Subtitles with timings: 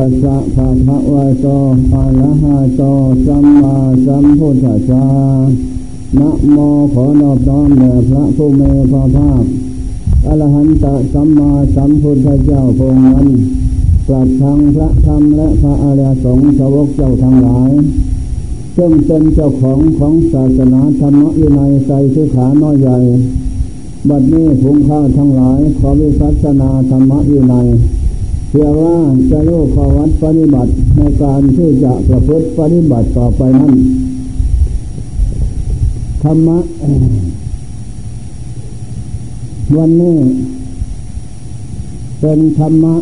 [0.00, 1.46] ตัสสะภะคะวะโต
[1.92, 2.82] อะระหะโต
[3.26, 3.76] สัมมา
[4.06, 5.06] สัมพุทธัสสะ
[6.18, 6.56] นะโม
[6.94, 9.44] ขอนอบน้อมแด่พระผู้มีพระภาค
[10.26, 13.26] อรหันตสัมมาสัมพุทธเจ้าพงนั้น
[14.08, 17.70] กลับทางพระธรรมและพระอริยสงฆ์สาวกเจ้าทั้งหลาย
[18.76, 22.98] ซึ่งเป็นเจ้าของของศาสนาธรรมวินัยใส่สุขาน้อยใหญ่
[24.08, 27.68] บัดนี้พุงข้าทั้งหลายขอวิปัสสนาธรรมวินัย
[28.48, 28.94] เพื่อว่า
[29.30, 33.74] จะรู้ขวัดปฏิบัติในการที่จะประพฤติปฏิบัติต่อไปนั้น
[36.22, 36.58] ธรรมะ
[39.76, 40.16] วันนี้
[42.20, 42.94] เป็นธรรมะ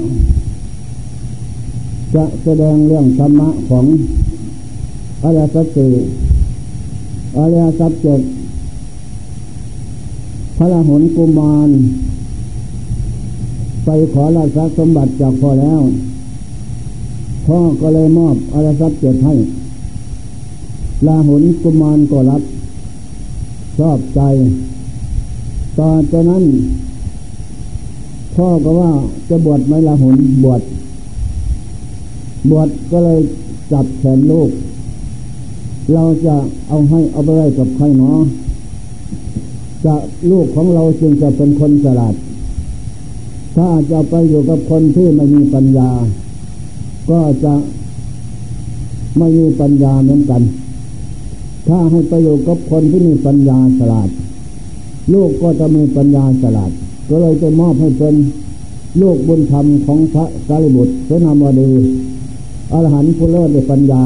[2.14, 3.84] จะแสดงเรื่องธรรมะของ
[5.22, 5.92] อริยสัจสี่
[7.38, 8.20] อริยสัจเจ็ด
[10.56, 11.70] พระหนกุมาร
[13.88, 15.80] ไปขอราชสมบัติจากพ่อแล้ว
[17.46, 19.34] พ่อก็เลยมอบอริยสัจเจ็ดให้
[21.06, 22.42] ลาหุนกุมารก็รับ
[23.78, 24.20] ชอบใจ
[25.78, 26.44] ตอนจากนั้น
[28.34, 28.90] พ่อก็ว่า
[29.28, 30.62] จะบวชไหมลาหุนบวช
[32.50, 33.20] บวชก็เลย
[33.72, 34.50] จับแขนลูก
[35.94, 36.36] เราจะ
[36.68, 38.20] เอาให้เอาไปไว้กับใครเนาะ
[39.84, 39.94] จะ
[40.30, 42.14] ลูกของเราจึงจะเป็นคนฉลาด
[43.56, 45.90] ถ้าจะไปอยู่กับคนที่ไม่มีปัญญา
[47.10, 47.54] ก็จะ
[49.18, 50.42] ไม่มีปัญญาเหมือนกัน
[51.68, 54.08] ถ้าให้ไปอยู่กับคนที่มีปัญญาฉลาด
[55.12, 56.70] ลูกก็จะมีปัญญาฉลาด
[57.08, 58.14] ก็เลยจะมอบให้เป็น
[59.02, 61.70] ลูกบุญธรรมของพระสารีบุตรเสนามวดี
[62.72, 64.02] อรหันต์ผู้เลิศในปัญญา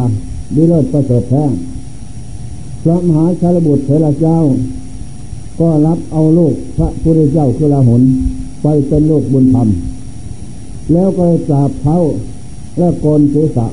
[0.55, 1.45] ดีเลิศประเสริฐแท้
[2.83, 4.39] พระมหาชาลบุตรเถระเจ้า
[5.61, 8.03] ก็รับเอาลูกพระพุทธเจ้าคือลาหุน
[8.63, 9.69] ไปเป็นลูกบุญธรรม
[10.93, 11.97] แล้วก็จาบเท้า
[12.79, 13.67] และโกนศีรษะ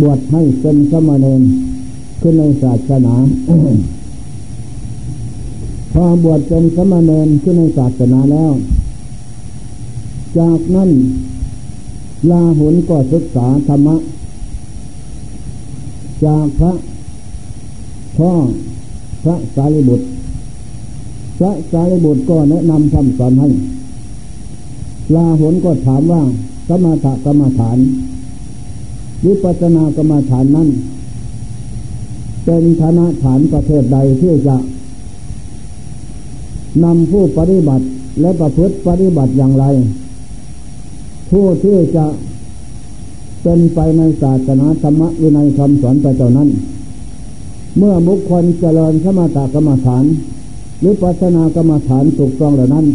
[0.00, 1.42] บวชให้เป็นสมณเณร
[2.20, 3.14] ขึ้นในศาสนา
[5.92, 8.52] พอบวชเป็นสมณเณรขึ้นในศาสนาแล้ว
[10.38, 10.90] จากนั้น
[12.30, 13.96] ลาหุนก็ศึกษาธรรมะ
[16.24, 16.72] จากพระ
[18.16, 18.32] พ่อ
[19.24, 20.06] พระสารีบุตร
[21.38, 23.48] พระสารีบุตรก็แนะนำคำสอนให้
[25.16, 26.22] ลาหนก็ถามว่า
[26.68, 27.78] สมถกรรมฐาน
[29.24, 30.68] วิปัสสนากรรมฐานนั้น
[32.44, 34.56] เป็นฐานะฐานประเทศใดที่จะ
[36.84, 37.84] นำผู้ปฏิบัติ
[38.20, 39.64] และประพฤติปฏิบัติอย่างไร
[41.30, 42.06] ผู้ที่จะ
[43.42, 46.48] เป็นไปในศาสนาธรรมวินัยคำสอนพระเจ้านั้น
[47.78, 50.04] เมื่อบุคคลเจริญสมถกรรมฐาน
[50.80, 52.86] หรือปัสนากรรมฐานถูกต้องเหล่านั้น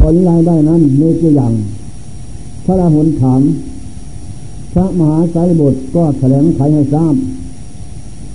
[0.00, 1.52] ผลรายได้นั้นมีกี่อย่าง
[2.64, 3.42] พระราหุลถาม
[4.72, 7.14] พระมหาสายบุตรก็แถลงไขให้ทราบ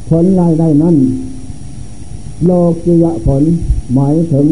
[0.09, 0.95] ผลรายได้นั้น
[2.45, 2.51] โล
[2.83, 3.43] กิยะผล
[3.93, 4.47] หมายถึง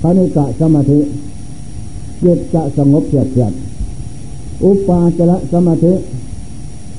[0.00, 0.98] พระนิกะสมาธิ
[2.22, 3.52] จิตจะสงบเฉียดเฉียด
[4.64, 5.92] อุปาจระสมาธิ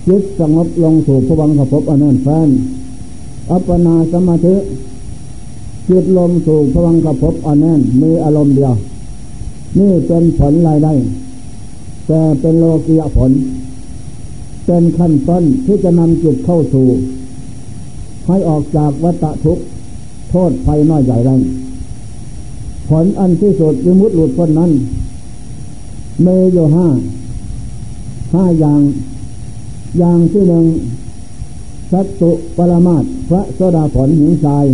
[0.08, 2.50] จิตสงบลงสู่พวังขภพอนันแฟน
[3.52, 4.56] อัปปนาสมาธิ
[5.90, 8.74] จิตลมสู่พวังขภพอแน่นมีอารมณ์เดียว
[9.80, 10.94] นี่เป็นผลรายได้
[12.08, 13.32] แต่เป็นโลกิยผล
[14.66, 16.88] เป็นขั้นต้นที่จะนำจิตเข้าสู่
[18.28, 19.64] ให้ออกจากวัฏทุกข์
[20.30, 21.42] โทษภัยน้อยใหญ่แรง
[22.90, 24.72] ผลอันที่สุดวิมุตติหลุดพ้นนั้น
[26.24, 26.88] เมโยห้า
[28.34, 28.82] ห้าอย่าง
[30.00, 30.66] อย่างที่หนึ่ง
[31.92, 34.66] สัตตุปรมาตพระโสดาผลหิงทราย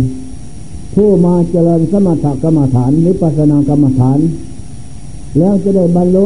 [0.94, 4.18] ผู้มาเจริญสมถกรรมฐานหรือปัสนากรรมฐาน
[5.38, 6.24] แล้วจะได้บรรลุ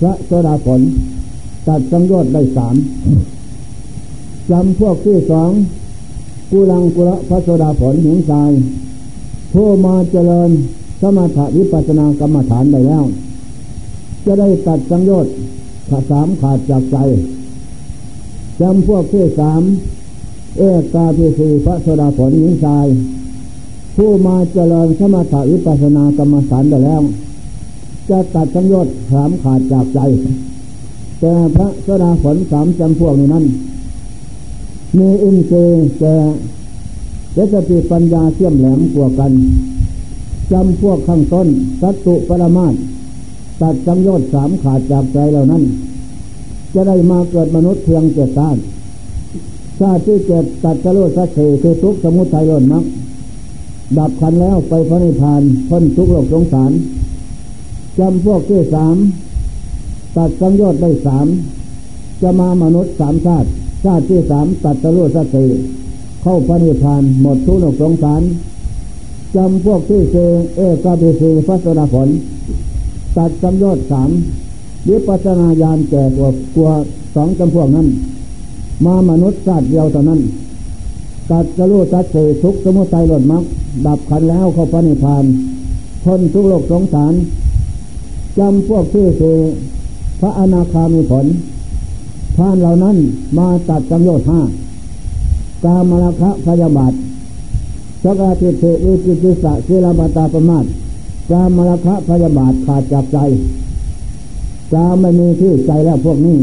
[0.00, 0.80] พระโสดาผล
[1.66, 2.76] ตัดสังโยชน์ได้สาม
[4.50, 5.50] จำพวกที่สอง
[6.50, 8.50] กุลังกุระพระโสดาผลหิงทราย
[9.52, 10.50] ผู้มาเจริญ
[11.00, 13.04] สมถะวิปัสนากรรมฐานได้แล้ว
[14.24, 15.32] จะได้ตัดสังโยชน์
[15.88, 16.96] ขาสามขาดจากใจ
[18.60, 19.62] จำพวกที่สาม
[20.58, 20.62] เอ
[20.94, 22.86] กาพิสีพระโสดาผลหญิงชาย
[23.96, 27.02] ผู้มาเจริญสมถะวิปัสสนากรรมฐานได้แล้ว
[28.10, 30.00] จะตัดสังโยชน์สามขาดจากใจ
[31.20, 33.44] แต่พระโสดาผลสามจำพวกนี้นั้น
[34.98, 36.16] มีอินทรีย์แก่
[37.34, 39.32] และจะติปัญญาเชื่อมแหลมกว่ากัน
[40.52, 41.48] จำพวกข้างต้น
[41.80, 42.74] สัตตุปรมาต
[43.60, 45.62] ตัดสังโยชน์สามขาดจากใจเหล่านั้น
[46.74, 48.60] จะได้มาเกิดมนุษย์เพียงเจ็ดชาติ
[49.78, 52.84] ชาติที่เจ็ดตัดจะโลสักเคือทุกสมุทัยล้นนัก
[53.98, 56.70] ดับขันแล้วไปพระนิพพานพ้นทุกโลกสงสาร
[58.00, 58.96] จำพวกที่สาม
[60.16, 61.26] ตัดสังโยชน์ได้สาม
[62.22, 63.48] จะมามนุษย์สามชาติ
[63.84, 65.46] ชาติที่สามตัดสรุสติ
[66.22, 68.22] เข้าพระนิพพานหมดทุนกสงสาร
[69.36, 70.16] จำพวกที่เซ
[70.56, 72.08] เอกาบิสีพัสนาผล
[73.16, 74.10] ตัดสังโยชน์สาม
[74.88, 76.74] วิปัสนาญาณแก่กว่ากว่า
[77.14, 77.88] สองจำพวกนั้น
[78.84, 80.20] มามนุษย์ชาติเดียวเท่านั้น
[81.30, 83.44] ตัดสรุตัดเสทุกสมุทัยหลดมัก
[83.86, 85.24] ดับขันแล้วเข้าพระนิพพาน
[86.04, 87.14] ทนทุกโลกสงสาร
[88.40, 89.22] จำพวกที่เส
[90.20, 91.26] พระอนาคามีผล
[92.36, 92.96] ท่านเหล่านั้น
[93.38, 94.40] มาตัดสังโยชน์ห้า
[95.64, 96.92] กามราคะพยาบาท
[98.02, 100.64] สกาติเทวิจิติสะเสลาบาตาประมาท
[101.30, 103.18] กามราคะพยาบาทขาดจากใจ
[104.72, 106.38] กาไม่มีที่ใจแล้วพวกนี้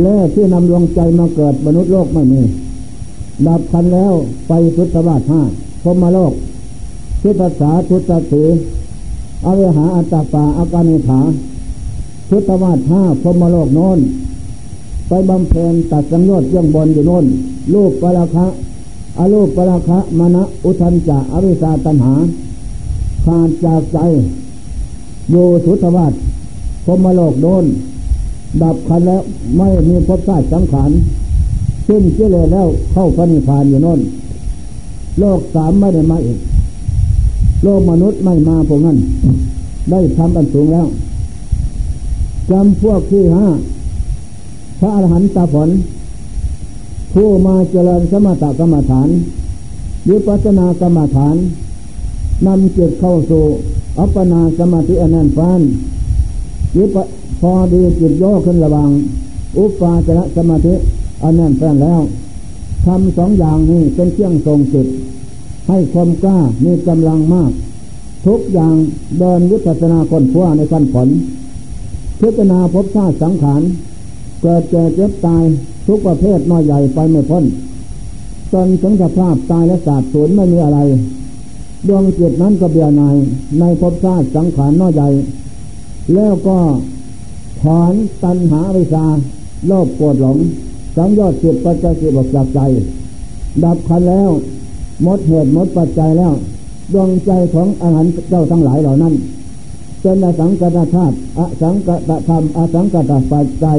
[0.00, 2.42] เล่ที่นำดวงใจมาเกิดมนุษย์โลกไม่มี
[3.46, 4.12] ดับคันแล้ว
[4.48, 5.40] ไปพุทธบาทห้า
[5.82, 6.32] พมโลก
[7.22, 8.42] พุทธศาทุตสี
[9.46, 11.20] อเวหาอัตตาปาอาการนิถา
[12.28, 13.98] พุทธวาทห้าพมโลกโน้น
[15.08, 17.24] ไปบำเพ็ญตัดสังโยชน์เรื่องบนอยู่โน้น
[17.74, 18.46] รูปปราคะ
[19.18, 22.14] อรูปปราคะมณะอุทันจะอวิชาตัญหา
[23.24, 23.98] ขาดจากใจ
[25.30, 25.34] โย
[25.64, 26.12] สุทวาส
[26.84, 27.64] พมโลกโดน
[28.62, 29.22] ดับขันแล้ว
[29.56, 30.90] ไม่มีภพชาติสังขาร
[31.86, 34.00] สิ้นเจริญแล้วเข้าพระนิพพานอยู่โน้น
[35.20, 36.38] โลกสามไม่ได้มาอีก
[37.62, 38.98] โลกมนุษย์ไม่มาพวกนั้น
[39.90, 40.88] ได้ทำอันสูงแล้ว
[42.50, 43.46] จำพวกที่ห้า
[44.80, 45.68] พระอรหันตผล
[47.14, 49.08] ผู้มาเจริญสมถกรรมฐาน
[50.08, 51.36] วิปัสนากรรมฐาน
[52.46, 53.44] นำจิตเข้าสู่
[53.98, 55.60] อัปปนาสมาธิอนันฟาน
[56.76, 56.96] วิป
[57.40, 58.90] พอดีจิตย่อขึ้นระวัง
[59.58, 60.74] อุปาจระสมาธิ
[61.24, 62.00] อนันฟานแล้ว
[62.86, 64.86] ทำสองอย่างนี้เป็นเครื่องทรงจิต
[65.68, 67.52] ให้ความกล้ามีกำลังมาก
[68.26, 68.74] ทุกอย่าง
[69.18, 71.08] เดินวิปัสนาคนพัวในขั้นผล
[72.20, 73.62] พิจารณาพบชาติสังขาร
[74.42, 75.44] เกิดแก่เจ็บตาย
[75.86, 77.44] ทุกประเภทน้อยใหญ่ไปไม่พ้น
[78.52, 80.78] จนถึงสภาพตายและสาบสูญไม่มีอะไร
[81.88, 83.16] ดวงจิตนั้นก็เบียนาย
[83.60, 85.08] ในภพชาติสังขารน้อยใหญ่
[86.14, 86.58] แล้วก็
[87.62, 87.92] ถอน
[88.24, 89.06] ตัณหาวิชา
[89.66, 90.38] โลภโกรธหลง
[90.96, 92.60] สังยอดจิตปัจจัยสิบออกจากใจ
[93.64, 94.30] ดับคันแล้ว
[95.02, 96.32] หมดเหตุหมดปัจจัยแล้ว
[96.92, 99.14] ดวงใจของอาหารเจ้าทั้งหลายเหล่านั้น
[100.00, 103.78] เป็นอสังกตธาตุอสังกตธรรมอสังกตปัจจัย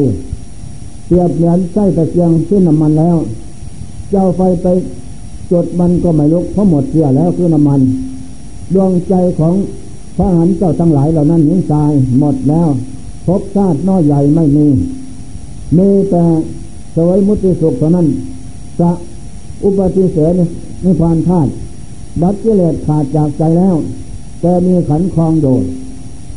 [1.05, 3.17] เปรียบเหมือนไส้ตะเกียงขึ้นน้ำมันแล้ว
[4.11, 4.67] เจ้าไฟไป
[5.51, 7.81] จุดมันก็ไม่ลุกเพราะหมดเสียแล้วคือน้ำมัน
[8.73, 9.55] ดวงใจของ
[10.17, 12.69] พระหันเจ้าทั้งหลายเหล่านั้นยิงตายหมดแล้ว
[13.27, 14.67] พบชาติน้อยใหญ่ไม่มี
[15.77, 16.23] มีแต่
[16.95, 18.07] สวยมุติสุขเท่านั้น
[18.79, 18.91] จะ
[19.63, 20.33] อุปติเสน
[20.85, 21.51] นิพานธาตุ
[22.21, 23.75] ดัดกิเลสขาดจากใจแล้ว
[24.41, 25.63] แต่มีขันคลองโดด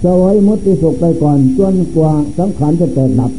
[0.02, 3.32] สวยมุติสุขไปก่อนจนกว่าสังขารจะแตกดับ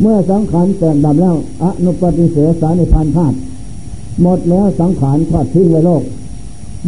[0.00, 3.36] เมื่อสังขารแตกดับแล้วอนุปฏิเสสานิพานธาตุ
[4.22, 6.02] หมดแล้วสังขารทอดทิ้งไว้โลก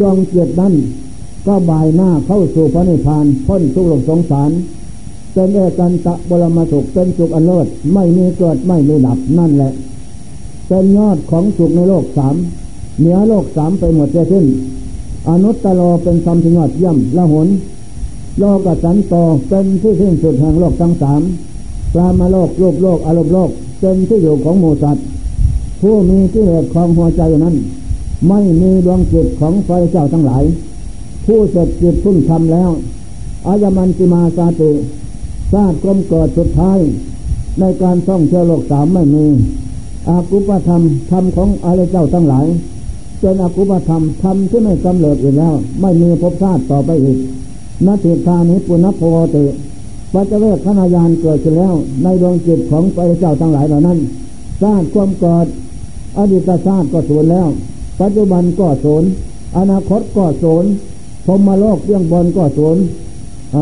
[0.00, 0.74] ดวงเกียรตินั้น
[1.46, 4.50] ก็บายหน้าเข้าสู่พระนิพพานพ้นทุกข์ลงสงสาร
[5.32, 9.72] เป็นเอกันตะบรมสุขเป็นสุขอันเลิศไม่มีเกิดไม่มีดับนั่นแหละ
[10.68, 12.36] เป็นยอดของสุขในโลกสาม
[13.00, 14.46] เหนือโลกสามไปหมดเสียสิ้น
[15.28, 17.48] อนุตตรเป็นธรรมที่ยอดเยี่ยมละหน
[18.38, 19.14] โลกสันโต
[19.48, 21.20] เป็นที่สิ้นสุดแห่งโลกทั้งสาม
[21.94, 25.04] กามาโลกโลกโลกอารมณ์โลกเป็นที่อยู่ของหมูสัตว์
[25.80, 27.56] ผู้มีที่เหตุของหัวใจนั้น
[28.28, 30.44] ไม่มีดวงจิตของไฟเจ้าทั้งหลาย
[31.24, 32.70] ผู้เสร็จจิตพุ่งทำแล้ว
[33.46, 34.70] อายมันติมาสาติ
[35.52, 36.78] ชาติกลมเกิดสุดท้าย
[37.60, 39.24] ในการท่องเที่ยวโลกสามไม่มี
[40.08, 42.46] อากุปธรรมธรรมของอารเจ้าทั้งหลาย
[43.20, 47.18] เป็นอากุปธรรมธรรมที่ไม่กำเริบอีกแล้ว ไม่มีภพชาติต่อไปอีก
[47.86, 49.02] นัตถิธานิปุณพโพ
[49.34, 49.44] ติ
[50.12, 53.98] ปัจเวกขณายานเกิดขึ้นแล้ว ในดวงจิตของพระเจ้าทั้งหลายเหล่านั้น
[54.62, 55.46] ชาติความเกิด
[56.18, 57.48] อดีตชาติก็สูญแล้ว
[58.00, 59.04] ปัจจุบันก็สูญ
[59.58, 60.64] อนาคตก็สูญ
[61.26, 62.76] พรมโลกเบื้องบนก็สูญ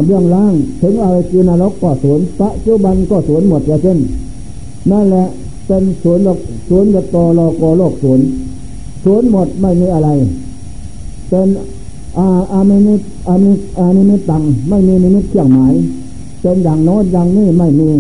[0.07, 3.99] เบื้องล่าง ถึงอะไรจีนรกก็สูญปัจจุบันก็สูญหมดเช่น
[4.91, 5.27] นั่นแหละ
[5.67, 6.39] เป็นสูญโลก
[6.69, 8.21] สูญกับตโลกโลกสูญ
[9.09, 10.09] สูญหมดไม่มีอะไร
[11.29, 11.49] เป็น
[12.19, 12.95] อาอามินิ
[13.29, 15.75] อามิอานิมิตตังไม่มีนิมิตเครื่องหมาย
[16.41, 17.91] เป็นอย่างโน้นอย่างนี้ไม่มี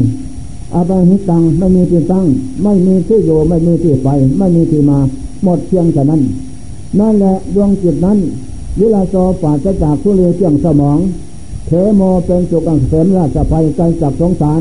[0.75, 2.27] อาบาหิตังไม่มีที่ตั้ง
[2.63, 4.99] ไม่มีที่อยู่ไม่มีที่ไปไม่มีที่มา
[5.45, 6.23] หมดเพียงแค่นั้น
[6.99, 8.19] นั่นแหละดวงจิตนั้น
[8.79, 10.99] วิลาโซปาจะจากทุเรียเชียงสมอง
[11.67, 14.61] เทโมเป็นสุกังเสมราชภัยใจจับสงสาร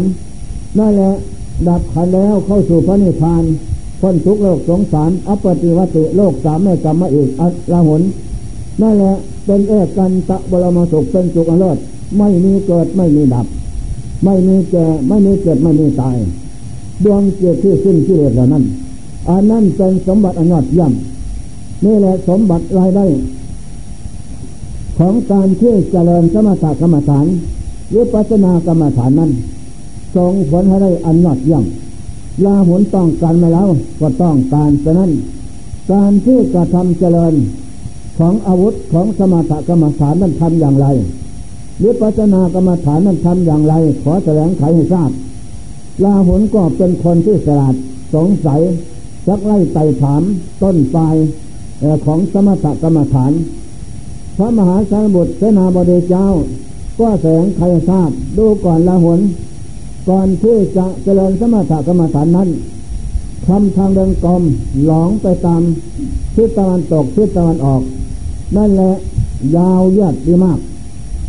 [0.77, 1.11] นั่นแหละ
[1.67, 3.43] ดับขันแล้วเข้าสู่พระนิพพาน
[4.01, 8.01] พ้นทุกโลกสงสารอัปติวัติโลกสามแม่กรรมอีกอัลาหน
[8.81, 9.13] นั่นแหละ
[9.45, 11.77] เป็นเอกันตะบรมสุขเป็นสุขอรรถ
[12.17, 13.47] ไม่มีเกิดไม่มีดับ
[14.23, 16.17] ไม่มีแก่ไม่มีเกิดไม่มีตาย
[17.03, 18.63] ดวงเกิดที่สิ้นกิเลสเหล่านั้น
[19.29, 20.91] อันนั้นเป็นสมบัติอันยอดเยี่ยม
[21.85, 23.05] นี่แหละสมบัติรายได้
[24.97, 27.25] ของการที่เจริญสมถกรรมฐาน
[27.89, 29.31] หรือปัจนากรรมฐานนั้น
[30.15, 31.63] ส่งผลให้ได้อันยอดเยี่ยม
[32.45, 35.11] ลาหุนต้องการมาแล้วก็ต้องการฉะนั้น
[35.91, 37.33] การที่กระทำเจริญ
[38.17, 40.87] ของอาวุธของสมถกรรมฐานนั้นทำอย่างไร
[41.77, 45.11] หรือปัจนากรรมฐานนั้นทำอย่างไร ขอแสดงไขให้ทราบ
[46.03, 47.75] ลาหุนก็เป็นคนที่สลาด
[48.13, 48.61] สงสัย
[49.27, 50.21] สักไล่ไต่ถาม
[50.61, 51.15] ต้นปลาย
[52.05, 53.31] ของสมถกรรมฐาน
[54.37, 56.27] พระมหาสารบุตรเสนาบดีเจ้า
[56.99, 59.19] ก็แสงไขทราบดูก่อนลาหุน
[60.09, 62.49] ก่อนที่จะเจริญสมถกรรมฐานนั้น
[63.47, 64.43] ทำทางเดินกลม
[64.85, 65.61] หลงไปตาม
[66.35, 67.81] ทิศตะวันตกทิศตะวันออก
[68.55, 68.93] นั่นแหละ
[69.57, 70.59] ยาวเยียดดีมาก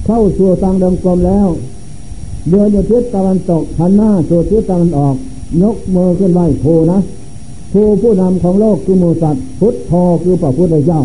[0.06, 1.48] เข้าสู่ทางเดินกลมแล้ว
[2.50, 5.14] เดินอยู่ทิศตะวันตกหันหน้าสู่ทิศตะวันออก
[5.62, 6.98] ยกมือขึ้นไหวโพนะ
[7.72, 9.92] ผู้ผู้นำของโลกคือมูสัตพุทธโธ
[10.22, 11.02] คือพระพุทธเจ้า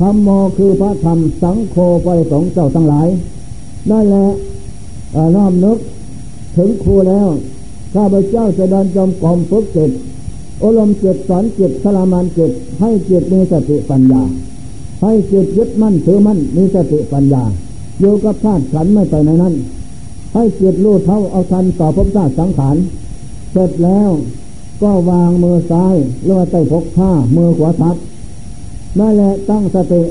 [0.00, 3.08] ธรรมโมคือพระธรรมสังโฆไปสงเจ้าทั้งหลาย
[3.90, 4.26] นั่นแหละ
[5.36, 5.78] น้อมนึก
[6.56, 7.28] ถึงครูแล้ว
[7.94, 9.90] ข้าพเจ้าจะดินจอมกรมฝึกจิต
[10.62, 14.22] อารมณ์จิตสอนจิตสลามันจิตให้จิตมีสติปัญญา
[15.02, 17.42] ให้จิตยึดมั่นถือมั่นมีสติปัญญา
[18.00, 19.54] อยู่กับธาตุขันไม่ไปในนั้น
[20.34, 22.76] ให้จิตรู้เท่าเอาทันต่อภพชาติสังขาร
[23.52, 24.10] เสร็จแล้ว
[24.82, 25.94] ก็วางมือซ้าย
[26.24, 27.96] เลื่อใต้พกผ้ามือขวาทับ
[28.98, 30.02] นั่นแหละตั้งสติ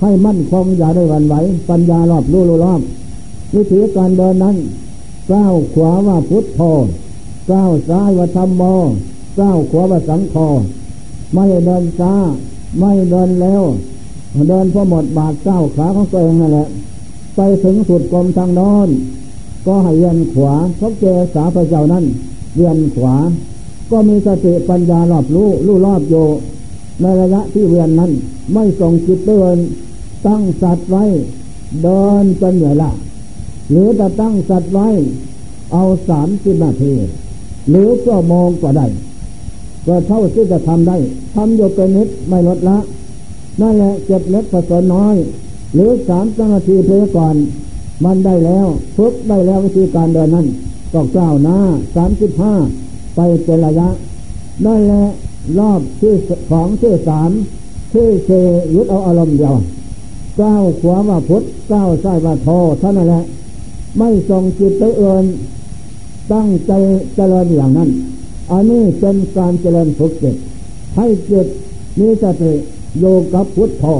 [0.00, 1.34] ให้มั่นคงอย่าได้หวั่นไหว
[1.68, 2.80] ปัญญารอบรู้รู้รอบ
[3.54, 4.56] วิธีการเดินนั้น
[5.32, 6.60] ก้าวขวาว่าพุทธโธ
[7.52, 8.62] ก้าวซ้ายว่าธรรมโม
[9.40, 10.36] ก้าวขวาว่าสังโฆ
[11.34, 12.14] ไม่เดินช้า
[12.78, 13.62] ไม่เดินแล้ว
[14.48, 16.68] เดินพอหมดบาดเก้าขาของตัวเองนั่นแหละ
[17.36, 18.88] ไปถึงสุดกลมทางนอน
[19.66, 21.04] ก็ให้เวียนขวาพบเจ
[21.34, 22.04] สาพระเจ้านั้น
[22.56, 23.14] เวียนขวา
[23.90, 26.14] ก็มีสติปัญญารอบรู้รู้รอบโย
[27.00, 28.12] ในระยะที่เวียนนั้น
[28.52, 29.56] ไม่ส่งจิตเดิน
[30.26, 31.04] ตั้งสัตว์ไว้
[31.82, 32.90] เดินจนเหนื่อยละ
[33.70, 34.88] หรือจะตั้งสัตว์ไว้
[35.72, 36.94] เอาสามสิบนาที
[37.68, 38.86] หรือก็มองก็ได้
[39.86, 40.96] ก็เท่าที่จะทำได้
[41.34, 42.78] ทำอยู่เป็นนิดไม่ลดละ
[43.60, 45.16] นั่นแหละเจ็บเล็กผสมน้อย
[45.74, 47.34] หรือสามนาทีเพื่อก่อน
[48.04, 50.46] มันได้แล้วฝึกได้แล้ววิธีการเดินนั้น
[50.92, 51.58] ก็เก้าหน้า
[51.94, 52.54] สามสิบห้า
[53.14, 53.88] ไปเป็นระยะ
[54.66, 55.04] นั่นแหละ
[55.58, 56.14] รอบที่
[56.50, 57.30] สองที่สาม
[57.92, 58.30] ที่เช
[58.74, 59.56] ยึดเอาอารมณ์เดียว
[60.40, 62.48] ก้าวขวาว่าพุทธก้าวซ้ายว่าโท
[62.80, 63.24] เท่านั้นแหละ
[63.96, 65.24] ไม่ส่งจิตไปเอื่น
[66.32, 66.72] ตั้งใจ
[67.14, 67.90] เจริญอย่างนั้น
[68.50, 70.36] อันนี้เป็นการเจริญฝึกจิต
[70.96, 71.46] ให้จิต
[71.98, 72.52] มีสติ
[72.98, 73.04] โย
[73.34, 73.96] กับพุทธพอ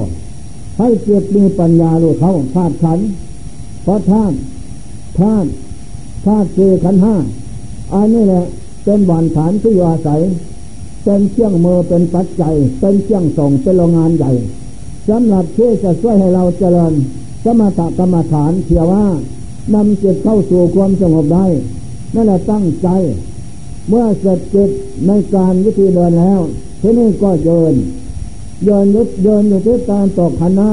[0.78, 2.99] ให้จิตมีปัญญาลูเท่าธาตุขัน
[3.83, 4.37] เพราะธาตุ
[5.18, 5.49] ธาตุ
[6.26, 7.14] ธาตุคือขันห้า
[7.95, 8.45] อันนี้แหละ
[8.85, 10.21] เป็นบานฐานที่อยู่อาศัย
[11.04, 14.33] เป็นเชี่ยงมือเป็นปัจจัย เป็นเชี่ยงส่งเป็นโรงงานใหญ่
[15.09, 16.92] สำหรับที่จะช่วยให้เราเจริญ
[17.45, 19.04] สมถกรรมฐานเชื่อว่า
[19.75, 21.46] นำจิตเข้าสู่ความสงบได้
[22.14, 22.88] นั่นแหละตั้งใจ
[23.88, 24.70] เมื่อเสร็จจิต
[25.06, 26.40] ในการวิธีเดินแล้ว
[26.80, 27.75] ทีนี้ก็เดิน
[28.64, 30.70] เดินยุดเดินอยู่ที่ตาตกขันหน้า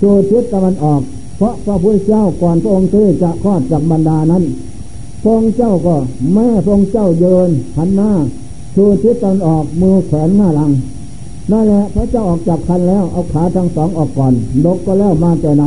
[0.00, 1.00] สู่ทิศตะวันออก
[1.36, 4.44] เพราะพระพุทธเจ้าก่อนพระองค์ที่จะคลอดจากบรรดานั้น
[5.22, 5.96] พระองค์เจ้าก็
[6.34, 8.10] แม่พระองค์เจ้าเดินขันหน้า
[8.76, 10.70] สู่ทิศตะวันออกมือแขนหน้าหลัง
[11.50, 14.34] นั่นแหละพระเจ้าออกจากคันแล้วเอาขาทั้งสองออกก่อน
[14.64, 15.64] ดกก็แล้วมาแต่ไหน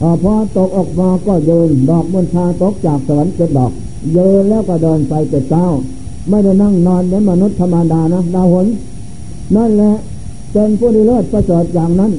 [0.00, 3.72] พอตกออกมาก็เดินดอกมณฑาตกจากสวรรค์เจ็ดดอก
[4.14, 5.66] เดินแล้วก็เดินไปเจ็ดเจ้า
[6.28, 8.66] ไม่ได้นั่งนอนเหมือนมนุษย์ธรรมดานะดาวหน
[9.56, 9.94] นั่นแหละ
[10.52, 12.12] เป็นผู้ดีเลิศประเสริฐอย่างนั้น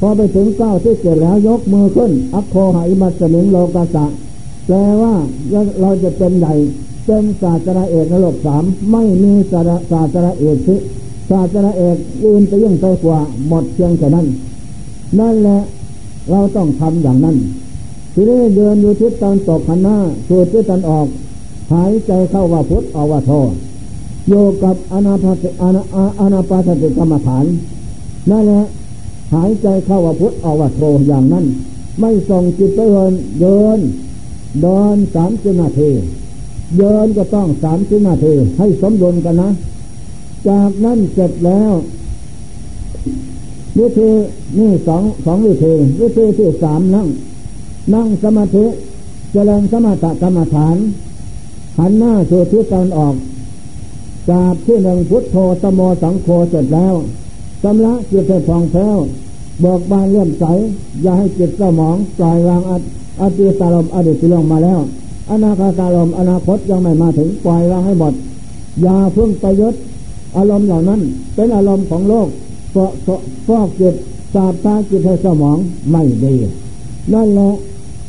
[0.00, 4.06] พอไปถึงเก้าที่เจ็ดแล้วยกมือขึ้น อัคโคหายมัสมิงโลกาสะ
[4.66, 5.14] แปลว่า
[5.80, 6.54] เราจะเป็นใหญ่
[7.06, 9.60] เป็นศาสตราเอกนโลกสามไม่มีศา
[10.04, 10.78] สตราเอกที่
[11.30, 14.26] ศาสตราเอกอื่นไปยิ่งไปกว่าหมดเพียงแค่นั้น
[15.18, 15.60] นั่นแหละ
[16.30, 17.36] เราต้องทำอย่างนั้น
[18.14, 19.96] ทีนี้เดินอยู่ทิศตอนตกขันหน้า
[20.28, 21.06] สูดทิศตอนออก
[21.72, 23.32] หายใจเข้าว่าพุทธออกว่าโท
[24.28, 25.82] โยกับอนาปาสอนา
[26.20, 27.44] อนาปาสติกรรมฐาน
[28.30, 28.62] นั่นแหละ
[29.34, 31.44] หายใจเข้าว่าพุทธออกว่าโทอย่างนั้น
[32.00, 33.78] ไม่ส่งจิตไปเดินเดิน
[34.62, 35.90] เดินสามสิบนาที
[36.78, 39.50] เดินก็ต้องสามสิบนาทีให้สมดุลกันนะ
[40.48, 41.72] จากนั้นเสร็จแล้ว
[43.78, 44.10] วิธี
[44.58, 47.08] นี่สองสองวิธีวิธีที่สามนั่ง
[47.94, 48.64] นั่งสมาธิ
[49.32, 50.76] เจริญสมถกรรมฐาน
[51.78, 53.14] หันหน้าสู่ทิศตะวันออก
[54.30, 56.94] จากที่หนึ่งพุทโธสมโมสังโฆเสร็จแล้ว
[57.62, 58.96] สำละจิตให้ผ่องแผ้ว
[59.64, 60.44] บอกบานเลื่อมใส
[61.02, 62.62] อย่าให้จิตเศร้าหมองปล่อยวาง
[63.20, 64.80] อดีตอารมอดีตที่ลงมาแล้ว
[65.30, 68.14] อนาคตารมอนาคตยังไม่มาถึงปล่อยวางให้หมด
[68.82, 69.74] อย่าเพิ่งไปยึด
[70.36, 71.00] อารมณ์เหล่านั้น
[71.34, 72.28] เป็นอารมณ์ของโลก
[72.74, 72.92] ฟอก
[73.46, 73.94] ฟอกจิต
[74.34, 75.58] สาบตาจิตให้สมอง
[75.90, 76.34] ไม่ดี
[77.12, 77.52] นั่นแหละ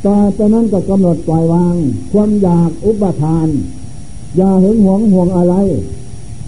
[0.06, 1.76] ต่อจากนั้นก็กำหนดปล่อยวาง
[2.12, 3.48] ความอยากอุปทาน
[4.38, 5.56] อย่าหึงหวงห่วงอะไร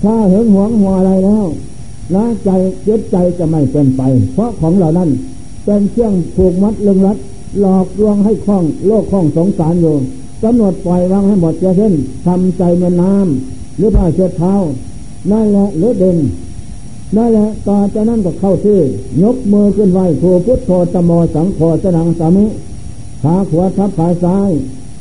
[0.04, 1.46] ถ้าหึงหวงห่วงอะไรแล้ว
[2.16, 2.50] ละใจ
[2.84, 4.02] เจ็บใจจะไม่เป็นไป
[4.34, 5.10] เพราะของเหล่านั้น
[5.66, 7.18] เป็นเครื่องผูกมัดลึงรัด
[7.60, 9.96] หลอกลวงให้คล้องโลกคล้องสงสารอยู่
[10.44, 11.94] กำหนดปล่อยวางให้หมดเช่น
[12.26, 14.54] ทำใจเหมือนน้ำหรือผ้าเช็ดเท้า
[15.32, 16.18] นั่นแหละหรือเด่น
[17.16, 18.80] นั่นแหละต่อจากนั้นก็เข้าที่
[19.24, 22.46] ยกมือขึ้นไหวครูพุทโธตโมสังโฆสนังสามิ
[23.24, 24.50] ขาขวาทับขาซ้าย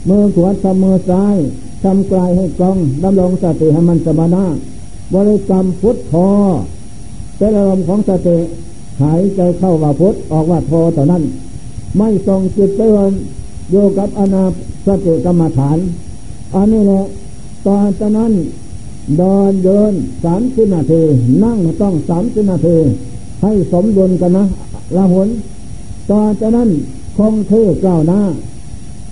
[0.08, 1.36] มือขวาทับมือซ้าย
[1.82, 4.44] ทำกลายให้กองดำรงสติให้มันสมานา
[5.14, 6.14] บริกรรมพุทโธ
[7.36, 8.38] เป็นอารมณ์ของสติ
[9.02, 11.22] หายใจเข้าว่าพุทออกว่าโธต่านั้น
[11.98, 13.10] ไม่ทรงจิตเตือน
[13.70, 14.44] โยกับอนา
[14.86, 15.78] สติกรรมฐาน
[16.54, 17.02] อันนี้แหละ
[17.66, 18.32] ตอนจากนั้น
[19.18, 19.92] เดินเดิน
[20.24, 21.02] สามสิบนาที
[21.44, 22.76] นั่งต้องสามสิบนาที
[23.42, 24.44] ให้สมดุลกันนะ
[24.96, 25.28] ละหน
[26.10, 26.70] ตอนจากนั้น
[27.16, 27.52] คงเท
[27.84, 28.20] ก้าวหน้า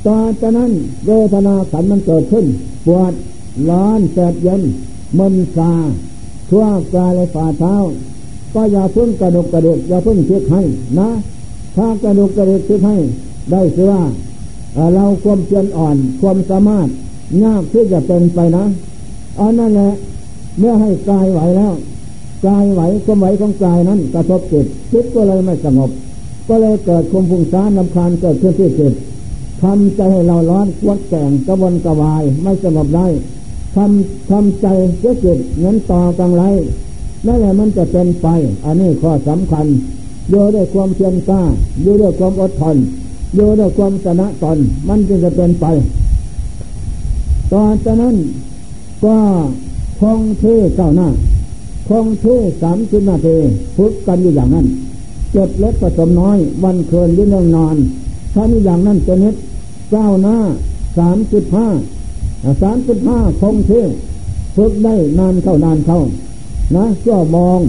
[0.07, 0.73] ตอนจากนั้น
[1.07, 2.47] เวทนาขันมันเกิดขึ้น
[2.87, 3.13] ปวด
[3.71, 4.63] ร้อนแสบเย็น
[5.19, 5.73] มึนซา
[6.51, 7.75] ทั่วกายและฝ่าเท้า
[8.55, 10.63] ก็อย่าพึ่งกระดุกกระเดิกอย่าพึ่งคิดให้
[10.99, 11.09] นะ
[11.77, 12.97] ถ้ากระดุกกระเดิกคิดให้
[13.51, 14.03] ได้เสียว่า
[14.95, 16.89] เราความเพียรอ่อนความสามารถ
[17.45, 18.65] ยากที่จะเป็นไปนะ
[19.41, 19.93] อันนั่นแหละ
[20.59, 21.75] เมื่อให้กายไหวแล้ว
[22.47, 25.91] กายไหวความไหวของกายนั้น กระทบจิตจิตก็เลยไม่สงบ
[26.49, 28.95] ก็เลยเกิดคุมพุงซ่านลำคาญเกิดขึ้นที่จิต
[29.63, 33.07] ทำใจให้เราร้อนวัดแก่งกระวนกระวาย ไม่สงบได้
[33.77, 34.67] ทำทำใจ
[34.99, 36.43] เสียจิตเงินต่อกังไร
[37.27, 38.27] นั่นแหละมันจะเป็นไป
[38.65, 39.67] อันนี้ข้อสำคัญ
[40.31, 41.43] โยด้วยความเพียรกล้า
[41.83, 42.77] โยด้วยความอดทน
[43.35, 44.59] โยด้วยความชนะตน
[44.89, 45.67] มันจึงจะเป็นไป
[47.53, 48.17] ตอนจากนั้น
[49.05, 49.17] ก็
[50.01, 51.09] คงเท่เก้าหน้า
[51.89, 53.37] คงเท่สามสิบนาที
[53.77, 54.67] พุกกันอยู่อย่างนั้น
[55.33, 57.77] เจ็บเล็กผสมน้อย วันเคินยืนนอน
[58.35, 59.35] ถ้ามีอย่างนั้นจะนิด
[59.91, 60.37] เก้าหน้า
[60.99, 61.69] สามสิบห้า
[62.63, 63.83] สามสิบห้าคงเท่
[64.57, 66.01] ฝึกได้นานเข้านานเข้า
[66.77, 67.61] นะก็มอง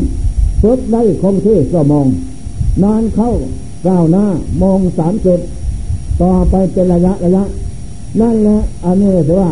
[0.63, 2.08] ฝึกได้คงเท่ก็มอง
[2.84, 3.32] นานเข้า
[3.88, 4.26] ก้าวหน้า
[4.62, 5.39] มองสามจุด
[6.22, 7.43] ต่อไปเป็นระยะระยะ
[8.22, 9.52] นั่นแหละอันนี้ถือว่า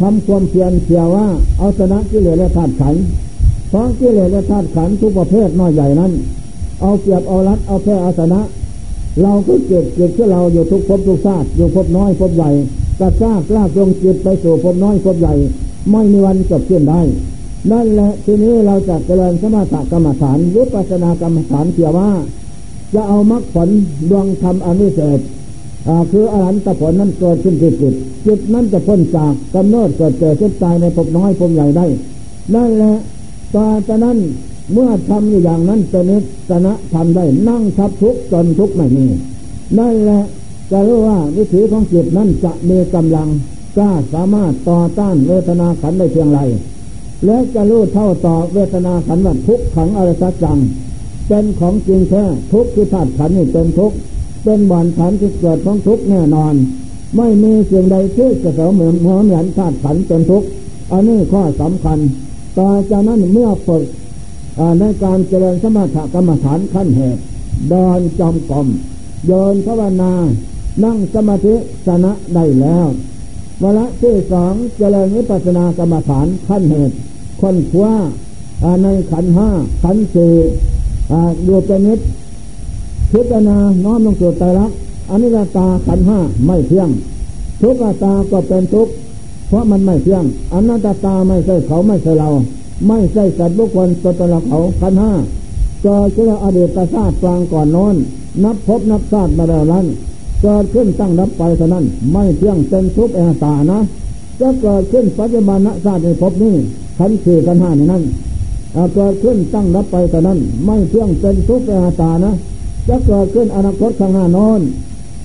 [0.00, 1.26] ทำความเพียรเพียว่า
[1.58, 2.94] เอาชนะกิเลสและธาตุขัน
[3.68, 6.12] เพราะกิเลสและธาตุขันทุกประเภทน้อยใหญ่นั้น
[6.80, 8.40] เอาเปรียบเอารัดเอาแพ้เอาชนะ
[9.22, 12.50] เราก็เก็บเก็บที่เราอยู่ทุกภพทุกชาติอยู่ภพน้อยภพใหญ่
[13.00, 15.34] กระซากลากลงจิตไปสู่ภพน้อยภพใหญ่
[15.90, 17.00] ไม่มีวันจบสิ้นได้
[17.72, 22.10] นั่นแหละทีนี้เราจะเจริญสมาธิกรรมฐานหรือปัจนากรรมฐานเพียว่า
[22.94, 23.68] จะเอามรรคผล
[24.10, 25.20] ดวงธรรมอนุเศษ
[26.10, 27.94] คืออรหันตผลนั้นเกิดขึ้นที่จิต
[28.26, 31.86] จิตนั้นจะพ้นจากกำเนิดเกิดเกิดขึ้นตายในภพน้อยภพใหญ่ได้
[32.54, 32.94] นั่นแหละ
[33.54, 34.18] ต่อจากนั้น
[34.72, 36.18] เมื่อทำอย่างนั้นจะนิ
[36.50, 39.06] สนะทำได้นั่งทับทุกจนทุกไม่มี
[39.78, 40.22] นั่นแหละ
[40.72, 43.28] จะรู้ว่าวิถีของจิตนั้นจะมีกำลัง
[43.76, 46.40] กล้าสามารถต่อต้านเวทนาขันได้เพียงไร
[47.24, 50.58] และจะรู้เท่าต่อเวทนาขันว่าทุกขังอริสัจัง
[51.28, 53.92] เป็นของจริงแท้ทุกคือธาตุขันนี่เป็นทุก
[54.44, 56.54] เป็นบ่อนฐานที่เกิดของทุกแน่นอน
[57.16, 60.44] ไม่มีสิ่งใดที่จะเสมอเหมือนเหมือนธาตุขันเป็นทุก
[60.92, 61.98] อันนี้ข้อสำคัญ
[62.58, 63.84] ต่อจากนั้นเมื่อฝึก
[64.80, 67.22] ในการเจริญสมถกรรมฐานขั้นเหตุ
[67.70, 68.66] เดินจอมกลม
[69.26, 70.12] โยนภาวนา
[70.84, 71.54] นั่งสมาธิ
[71.86, 72.86] ชนะได้แล้ว
[73.62, 76.96] วละที่สองเจริญวิปัสสนากรรมฐานขั้นเหตุ
[77.40, 77.92] คนคว้า
[78.82, 79.48] ในขันห้า
[79.82, 80.34] ขันสี่
[81.46, 82.00] ดูเป็นนิด
[83.14, 84.70] พิจารณาน้อมลงสู่ใจรัก
[85.10, 86.88] อนิจตาขันห้าไม่เที่ยง
[87.60, 88.88] ทุกตาก็เป็นทุก
[89.48, 92.28] เพราะมันไม่เที่ยงอนัตตาไม่ใช่เขาไม่ใช่เรา
[92.86, 95.12] ไม่ใช่สัตว์บุคคลตัวตนเราเขาขันห้า
[95.84, 97.94] ก็เชื่ออดีตศาสตร์กลางก่อนนอน
[98.44, 99.86] นับพบนับชาติมาแล้วนั้น
[100.42, 103.78] เกิดขึ้นตั้งรับไปเท่านั้น ไม่เที่ยงเป็นทุกข์อนัตตานะ
[104.40, 106.54] จะเกิดขึ้นปัจจุบันชาติในภพนี้
[106.98, 108.02] ขันสี่ขันห้าในนั้น
[108.94, 112.32] เกิดขึ้นตั้งรับไปแต่นั้น ไม่เที่ยงเป็นทุกข์อนัตตานะ
[112.88, 114.60] จะเกิดขึ้นอนาคตข้างหน้านอน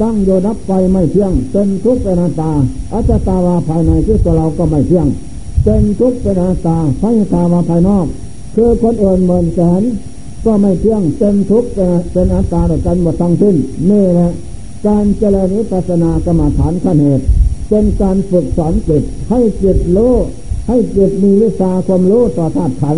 [0.02, 2.52] ตั้งโยนับไปไม่เที่ยง เป็นทุกข์เป็นนาตา
[2.94, 5.08] อัจตาวาภายในคือตัวเราก็ไม่เที่ยง
[5.64, 8.06] เป็นทุกข์เป็นนาตาพยตาวาภายนอก
[8.56, 9.84] คือคนอื่นเหมือนแสน
[10.46, 11.70] ก็ไม่เที่ยง เป็นทุกข์
[12.12, 13.56] เป็นนาตาด้วยกันหมดทั้งสิ้น
[13.90, 14.32] นี่แหละ
[14.88, 17.26] การเจริญวิปัสสนากรรมฐานขั้นเหตุ
[17.70, 20.00] เป็นการฝึกสอนจิตให้จิตโล
[20.68, 22.98] ให้จิตมีวิชาความรู้ต่อธาตุขัน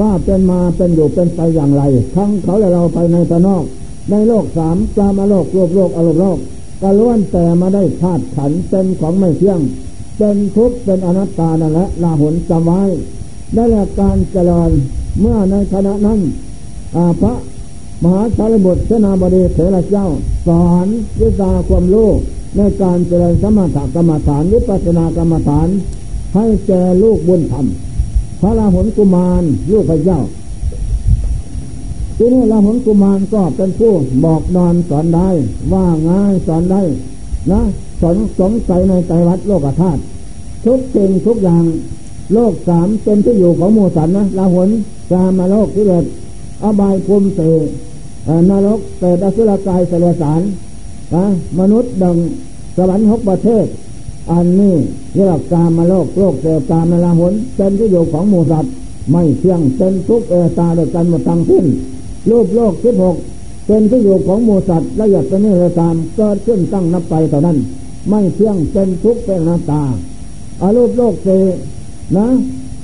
[0.00, 1.82] ว่าเป็นมาเป็นอยู่เป็นไปอย่างไร
[2.16, 3.64] ทั้งเขาและเราภายในภายนอก
[4.10, 6.38] ในโลกสามกามโลกโลกโลกอารมณ์โลก
[6.82, 9.60] ก็ล้วนแต่มาได้ธาตุขันเป็นของไม่เที่ยง
[10.18, 12.82] เป็นทุกข์เป็นอนัตตานั่นแหละลาหุนจำไว้
[13.54, 14.70] ได้และการเจริญ
[15.20, 16.20] เมื่อในขณะนั้น
[17.20, 17.34] พระ
[18.02, 20.06] มหาสารบุตรเสนาบดีเถระเจ้า
[20.46, 20.86] สอน
[21.20, 22.08] วิชาความรู้
[22.56, 25.68] ในการเจริญสมถกรรมฐานวิปัสสนากรรมฐาน
[26.34, 27.66] ให้แก่ลูกบุญธรรม
[28.40, 30.20] พระราหุลกุมารลูกพระเจ้า
[32.20, 33.92] ทีนี้ราหุลกุมารก็เป็นผู้
[34.24, 35.28] บอกนอนสอนได้
[35.72, 36.82] ว่าง่ายสอนได้
[37.50, 37.60] นะ
[38.00, 40.00] สอนสงสัยในใจวัดโลกธาตุ
[40.64, 41.64] ทุกสิ่งทุกอย่าง
[42.32, 44.68] โลกสามเป็นที่อยู่ของมูสันนะราหุล
[45.12, 46.04] กามาโลกที่เกิด
[46.62, 47.40] อบายภูมิเต
[48.50, 50.40] นรกเปรตอสุรกายเสลสาร
[51.14, 51.24] นะ
[51.58, 52.16] มนุษย์ดัง
[52.76, 53.66] สวรรค์หกประเทศ
[54.32, 54.74] อันนี้
[55.14, 58.72] เรียกกามาโลกโลกเกิดกามาลาหนเป็นที่อยู่ของหมูสัตว์
[59.10, 61.64] ไม่เที่ยงเป็นทุกเอตาโดยกันหมดทั้งสิ้น
[62.30, 63.16] รูปโลกสิบหก
[63.66, 67.58] เป็นที่อยู่ของมูสัตว์ละเอียดเป็นนี่เลยตามเกิดขึ้นตั้งนับไปต่อนั้น
[68.08, 69.82] ไม่เที่ยงเป็นทุกเป็นนาตา
[70.60, 71.28] อารูปโลกเส
[72.16, 72.26] นะ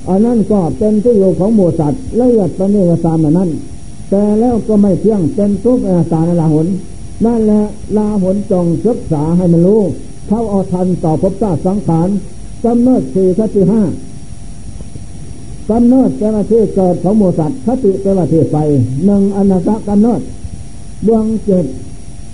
[0.09, 3.50] อันนั้นก็เป็นที่อยู่ของหมูสัตว์ละเอียดเป็นนี่เลยตามนั้น
[4.11, 6.66] แต่แล้วก็ไม่เที่ยงเป็นทุกข์อาตาในลาหุน
[7.24, 7.62] นั่นแหละ
[7.96, 9.80] ลาหุนจงศึกษาให้มันรู้
[10.28, 12.09] เท่าเอาทันต่อภพชาติสังขาร
[12.64, 13.83] กำเนิดสี่คติห้า
[15.70, 18.57] กำเนิดเป็นว่าที่เกิดของโมสัตคติเป็นว่าที่ไป
[19.05, 20.20] หนึ่งอนัตตกำเนิด
[21.07, 21.64] ดวงเจ็ด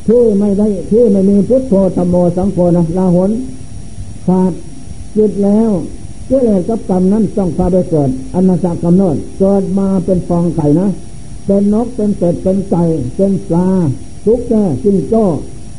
[0.09, 3.31] ที่ไม่ได้ที่ไม่มีพุทโธธรรมโมสังโฆนะลาหน
[4.27, 4.53] ขาด
[5.17, 5.71] จิตแล้ว
[6.29, 10.89] กิเลสกับกรรมนั้นต้องพาไปเกิดอนัตตกำเนิดเกิดมาเป็นฟองไข่นะ
[11.47, 12.83] เป็นนกเป็นเป็ดเป็นไก่
[13.17, 13.69] เป็นปลา
[14.25, 15.25] ทุกแก่จิ้งโจ้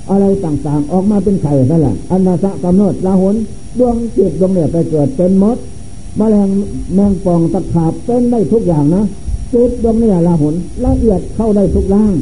[0.10, 3.36] อะไรต่างๆ ออกมาเป็นไข่นั่นแหละอนนาสะกำเนิดลาหน
[3.80, 5.58] ดวงจิตดวงเนี่ยไปเกิดเป็นมด
[6.20, 6.50] มแมลง
[6.96, 9.04] แมงป่องตะขาบเป็นได้ทุกอย่างนะ
[9.54, 12.14] จิตดวงนี่ลาหุนละเอียดเข้าได้ทุกร่าง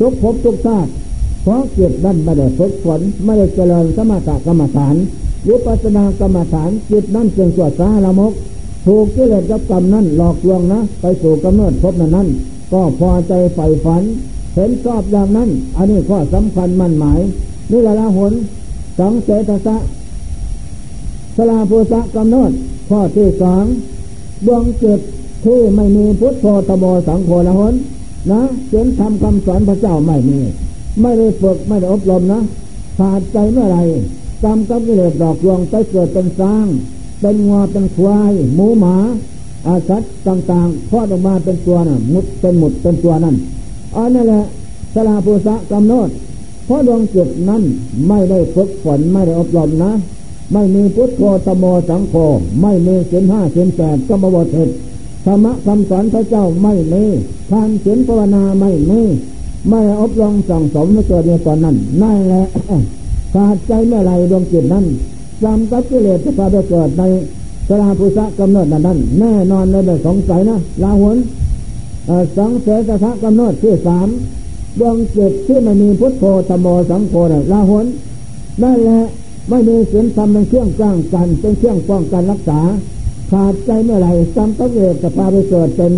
[0.00, 0.90] ทุกภพทุกชาติ
[1.42, 4.94] เพราะจิตนั่นไม่ได้ฝึกฝนไม่ได้เจริญสมถกรรมฐาน
[5.48, 8.32] วิปัสสนากรรมฐานจิตนั่นจึงสวดสาละมก
[8.86, 12.28] ถูกกิเลสกับกรรมนั่นหลอกลวงนะ ไปสู่กำเนิดภพนั้นนั้น
[12.72, 14.02] ก็พอใจใฝ่ฝัน
[14.54, 17.20] เห็นชอบอย่างนั้น อันนี้ข้อสำคัญมั่นหมาย
[17.70, 18.32] นี่ละละหน
[18.98, 19.76] สองเจตสะ
[21.36, 22.52] สลาภูสะกำเนิด
[22.88, 23.64] ข้อที่สอง
[24.46, 25.00] ดวงจิต
[25.44, 27.74] ที่ไม่มีพุทธโธตโมสังโฆละหน
[28.30, 30.38] นะเขียนทำคำสอนพระเจ้าไม่มี
[31.00, 32.40] ไม่ได้ฝึกไม่ได้อบรมนะ
[32.98, 33.78] ขาดใจเมื่อไร
[34.42, 36.66] กรรมกับกิเลสดอกลวงไปเกิดเป็นสร้าง
[37.20, 38.96] เป็นงอเป็นควาย หมูหมา
[39.66, 43.36] อาสัตต่างๆพอดออกมาเป็นตัวน่ะ มุดเป็นหมุดเป็นตัวนั่น
[43.96, 44.44] อันนั่นแหละ
[44.94, 46.08] สลาภูษะกำหนด
[46.64, 47.62] เพราะดวงจิตนั้น
[48.08, 49.92] ไม่ได้ฝึกฝนไม่ได้อบรมนะ
[50.52, 52.14] ไม่มีพุทธโธตโมสังโฆ
[52.62, 54.74] ไม่มีเสียนห้าเสียนแปดก็มาบทเหตุ
[55.24, 57.04] ธรรมะคำสอนพระเจ้าไม่มี
[57.50, 59.00] ทานเสียนภาวนาไม่มี
[59.68, 62.44] ไม่อบรมสั่งสมไม่เกิดในตอนนั้นนั่นแหละ
[63.34, 64.84] ขาดใจเมื่อไรดวงจิตนั้น
[65.42, 67.02] จำกับกิเลสจะพาไปเกิดใน
[67.68, 71.16] สลาภุษะกำเนิดนั้น แน่นอนเลยไม่สงสัยนะลาหุน
[72.36, 74.08] สองเสตทะกำเนิดที่สาม
[74.80, 77.14] ดวงจิตที่ไม่มีพุทโธธโมสังโฆ
[77.52, 77.86] ลาหุน
[78.62, 79.00] นั่นแหละ
[79.48, 82.60] ไม่มีศีลธรรมเป็นเครื่องจ้างกัน เป็นเครื่องป้องกันรักษา
[83.30, 85.92] ขาดใจเมื่อไหร่จำต้องเอกจะพาไปเกิดเป็น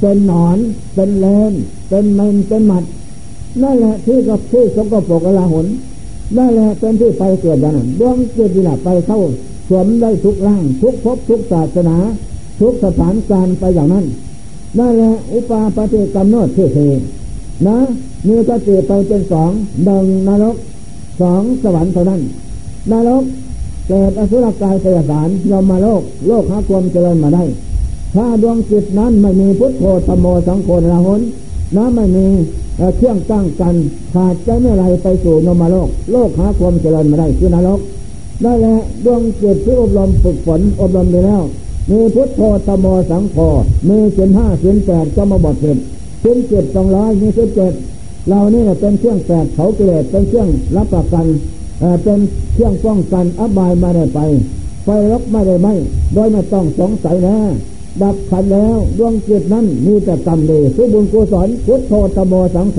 [0.00, 0.58] เป็นหนอน
[0.94, 1.52] เป็นเลน
[1.88, 2.84] เป็นเมนเป็นหมัด
[3.62, 5.66] นั่นแหละที่กับที่สกปรกลาหุน
[6.36, 9.20] นั่นแหละเป็นที่ไปเกิดอย่างนั้นดวงจิตนี่แหละไปเข้า
[9.68, 11.96] สวมได้ทุกร่าง ทุกภพทุกศาสนา
[12.60, 14.06] ทุกสถานการไปอย่างนั้น
[14.78, 16.78] นั่นแหละอุปาปฏิกรรมโนดเท
[17.66, 17.78] นะ
[18.28, 19.50] มีกติไปเป็นสอง
[19.84, 20.56] หนึ่งนรก
[21.20, 22.20] สองสวรรค์เท่านั้น
[22.92, 23.24] นรก
[23.88, 27.44] เกิดอสุรกายเสยสารยอมมาโลก โลกหาความเจริญมาได้
[28.14, 31.20] ถ้าดวงจิตนั้นไม่มีพุทโธธรรมโมสังโฆราหน
[31.76, 32.26] นะไม่มี
[32.96, 33.74] เครื่องตั้งกัน
[34.14, 37.80] ขาดใจเมื่อไรไปสู่นมโลก โลกหาความเจริญมาได้คือนรก
[38.42, 41.42] ได้แหละดวงจิตที่อบรมฝึกฝนอบรมไปแล้ว
[41.90, 43.36] มีพุทโธตโมสังโฆ
[43.88, 45.78] มีเสียนห้าเสียนแปดก็มาบดเสร็จ
[46.20, 47.72] เสียนเจ็ดสองร้อยมีเสียนเจ็ด
[48.28, 51.26] เรานี่เป็นเครื่องแปดเขาเกลดเป็นเครื่องรับประกัน
[52.02, 52.18] เป็น
[52.54, 54.20] เครื่องป้องกันอบายมาได้ไป
[54.84, 55.68] ไฟรบไม่ได้ไหม
[56.14, 57.36] โดยไม่ต้องสงสัยนะ
[58.02, 62.78] ดับขันแล้วดวงจิตนั้นมีแต่กรรมดีทุบุญกุศลพุทโธตโมสังโฆ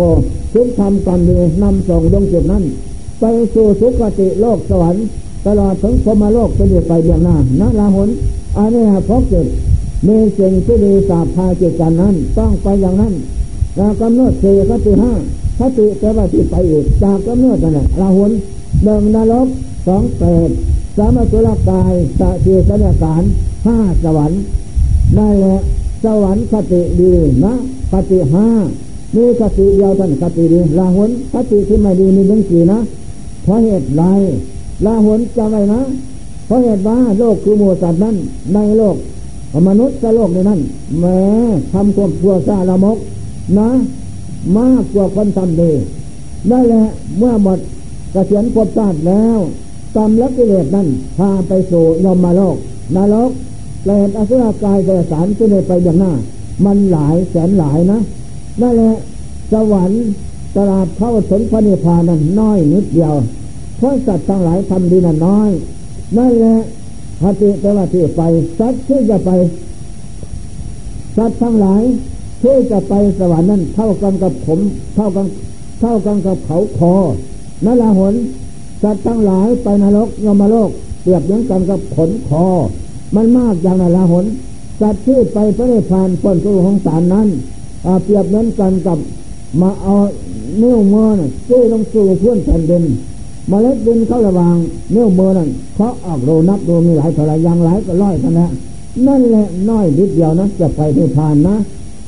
[0.54, 2.64] ทุกทำกรรมดีนำส่งดวงจิตนั้น
[3.20, 5.06] ไปสู่สุคติโลกสวรรค์
[5.46, 8.10] ตลอดถึงพมโลกจะอยู่ไปเบียงหน้านาลาหน
[8.58, 9.48] อันนี้พบจิต
[10.08, 13.14] มีสิ่งที่ดีสาพาจิตกันนั้น ต้องไปอย่างนั้น
[13.78, 15.14] แล้วกำเนิดสี่คติห้า
[15.60, 18.32] คติแต่ว่าที่ไปอีกจากกำเนิดนั่นแหละลาหุน
[18.84, 19.48] หนึ่งนรก
[19.88, 20.52] สองเปรต
[20.98, 23.24] สามสุรกายสะทีสัญญาการ
[23.66, 24.42] ห้าสวรรค์
[25.16, 25.58] ได้แหละ
[26.04, 27.12] สวรรค์คติดี
[27.46, 27.54] นะ
[27.92, 28.48] คติห้า
[29.16, 32.80] มีคติเดียวท่านคติดีลาหุนคติที่ไม่ดีมีเรื่องกี่นะ
[33.44, 34.04] เพราะเหตุไร
[34.86, 35.82] ลาหนจะไว้นะ
[36.46, 38.16] เพราะเหตุว่าโลกคือหมูสัตว์นั้น
[38.54, 38.96] ในโลก
[39.68, 40.60] มนุษย์กับโลกในนั้น
[41.00, 41.20] แม้
[41.74, 42.98] ทำความชั่วซาละมก
[43.58, 43.70] นะ
[44.58, 45.72] มากกว่าคนทำดี
[46.50, 46.84] นั่นแหละ
[47.18, 47.60] เมื่อหมด
[48.14, 49.38] กระเสียนควบชาติแล้ว
[49.96, 52.58] กรรมและกิเลสนั้นพาไปสู่ยมมาโลก
[52.96, 53.32] นรก
[53.84, 56.14] เปรตอสุรกายเดรัจฉานที่เนไปอย่างหน้า
[56.66, 58.00] มันหลายแสนหลายนะ
[58.62, 58.96] นั่นแหละ
[59.52, 60.04] สวรรค์
[60.56, 63.14] ตลาดเข้าถึงพระนิพพานนั้นน้อยนิดเดียว
[63.78, 65.50] เพราะสัตว์ทั้งหลายทำดีนั้นน้อย
[66.18, 66.58] นั่นแหละ
[67.24, 68.22] หติแต่ว่าที่ไป
[68.60, 69.30] สัตว์ที่จะไป
[71.18, 71.82] สัตว์ทั้งหลาย
[72.44, 74.60] ที่จะไปสวรรค์นั้นเท่ากันกับผม
[74.96, 75.26] เท่ากัน
[75.82, 76.96] เท่ากันกับเขาคอ
[77.66, 78.14] นั่นละหน
[78.84, 80.70] สัตว์ทั้งหลายไปนรกยมโลก
[81.02, 82.46] เปรียบเหมือนกันกับขนคอ
[83.16, 84.26] มันมากอย่างนั้นละหน
[84.82, 87.28] สัตว์ที่ไปพระนิพพานพ้นสู่ของสารนั้น
[88.04, 89.00] เปรียบเหมือนกันกับ
[89.62, 89.94] มาเอา
[90.58, 92.84] เนื้อมือน่ะจี้ลงสู่พื้นแผ่นดิน
[93.50, 94.56] มเมล็ดดินเข้าระวาง
[94.92, 98.52] เนื้อมือนั่นเพราะออกโรนับโรมีหลายเท่าไรยังหลายก็ร้อยกันแล้ว
[99.08, 101.56] นั่นแหละน้อยนิดเดียวนะจะไปนิพพานนะ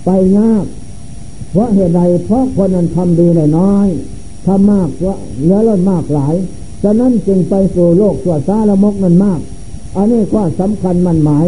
[0.05, 0.65] ไปยาก
[1.51, 3.27] เพราะเหตุใดเพราะคนนั้นทำดี
[3.59, 3.87] น้อย
[4.45, 6.35] ทำมากก็เหลือล้นมากหลาย
[6.83, 9.39] ฉะนั้นจึงไปสู่โลกสวดซาละมกนั้นมาก
[9.95, 11.47] อันนี้ข้อสำคัญมันหมาย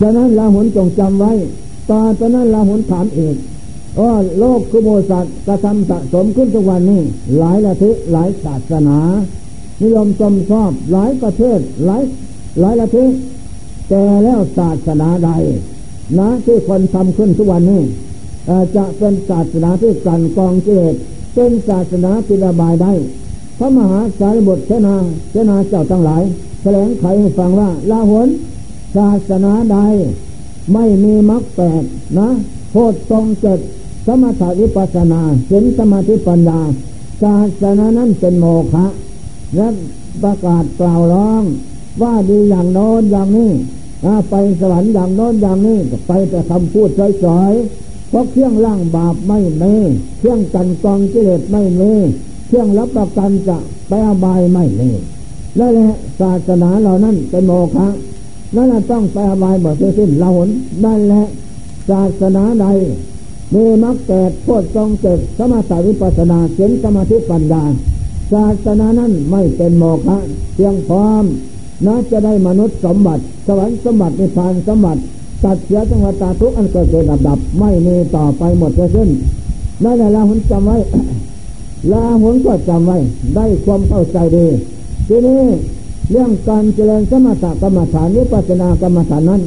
[0.00, 1.32] ฉะนั้นลาหุนจงจำไว้
[1.90, 3.36] ตอนตอนนั้นลาหุนถามเอก
[3.98, 4.08] อ๋อ
[4.38, 7.02] โลกคุโมสัตกระทำสะสมขึ้นทุกวันนี้
[7.38, 8.98] หลายละทิหลายศาสนา
[9.80, 12.02] นิยมชมชอบหลายประเทศหลาย
[12.60, 13.04] หลายละทิ
[13.88, 15.30] แต่แล้วศาสนาใด
[16.18, 17.82] นะที่คนทำขึ้นทุกวันนี้
[18.76, 20.94] จะเป็นศาสนาที่กันกองเจต
[21.36, 22.92] เป็นศาสนาที่ระบายได้
[23.58, 24.96] พระมหาสารีบุตรเสนา
[25.30, 26.22] เสนาเจ้าทั้งหลาย
[26.60, 28.28] แถลงไขให้ฟังว่าลาหน
[28.96, 29.78] ศาสนาใด
[30.72, 31.82] ไม่มีมรรคแปด
[32.18, 32.28] นะ
[32.70, 33.58] โพชทรงเจ็ด
[34.06, 36.60] สมถะวิปัสนาเห็นสมาธิปัญญา
[37.22, 38.86] ศาสนานั้นเป็นโมฆะ
[39.56, 39.68] และ
[40.22, 41.42] ประกาศกล่าวร้อง
[42.02, 43.50] ว่าดีอย่างโน้นอย่างนี้
[44.30, 46.88] ไปสวรรค์อย่างโน้นอย่างนี้ไปแต่คำพูด
[47.24, 47.52] สอย
[48.08, 49.74] เพราะเครื่องล่างบาปไม่มี
[50.18, 51.92] เครื่องกันกองกิเลสไม่มี
[52.46, 54.90] เครื่องรับประกันจะไปอบายไม่มี
[55.58, 57.88] นั่นแหละศาสนาเหล่านั้นเป็นโมฆะ
[58.56, 60.48] นั่นต้องไปอบายหมดสิ้นเราหน
[60.84, 61.26] นั่นแหละ
[61.90, 62.66] ศาสนาใด
[63.54, 67.62] มีมรรคแปดโพชฌงเจ็ดสมาธิวิปัสนาเขียนสมาธิปัญญา
[68.32, 70.18] ศาสนานั้นไม่เป็นโมฆะ
[70.54, 71.24] เพียงพร้อม
[71.86, 75.00] น่าจะได้มนุษย์สมบัติ สวรรค์สมบัตินิพพานสมบัติ
[75.44, 79.10] ตัดเสียจังหวัดตาทุกอันเกิดเกิดดับดับ ไม่มีต่อไปหมดเส้น
[79.84, 80.78] นั่นแหละลาหุนจำไว้
[81.92, 82.98] ลาหุนก็จำไว้
[83.34, 84.46] ได้ความเข้าใจดี
[85.08, 85.40] ทีนี้
[86.10, 89.42] เรื่องการเจริญสมถกรรมฐานวิปัสสนากรรมฐานนั้น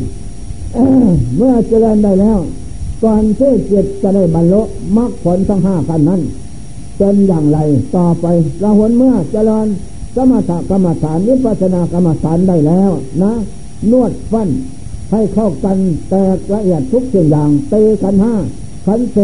[1.38, 2.40] เมื่อเจริญได้แล้ว
[3.04, 4.62] ก่อนที่จิตจะได้บรรลุ
[4.98, 6.22] มรรคผลทั้งห้าขั้นนั้น
[6.98, 7.60] เป็นอย่างไร
[7.96, 8.26] ต่อไป
[8.60, 9.68] เราหนเมื่อเจริญ
[10.16, 12.92] สมถกรรมฐานวิปัสสนากรรมฐานได้แล้ว
[13.24, 13.34] นะ
[13.92, 14.50] นวดฟัน
[15.12, 15.78] ให้เข้ากัน
[16.10, 18.36] แตกละเอียดทุกสิ่งอย่างเตขันห้า
[18.86, 19.20] ขันเต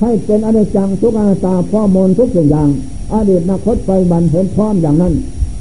[0.00, 2.68] ให้เป็นอนิจจังทุกอนัตาพ่อมนทุกสิ่งอย่าง
[3.12, 5.14] อดีตนาคตไปบันเห็นพร้อมอย่างนั้น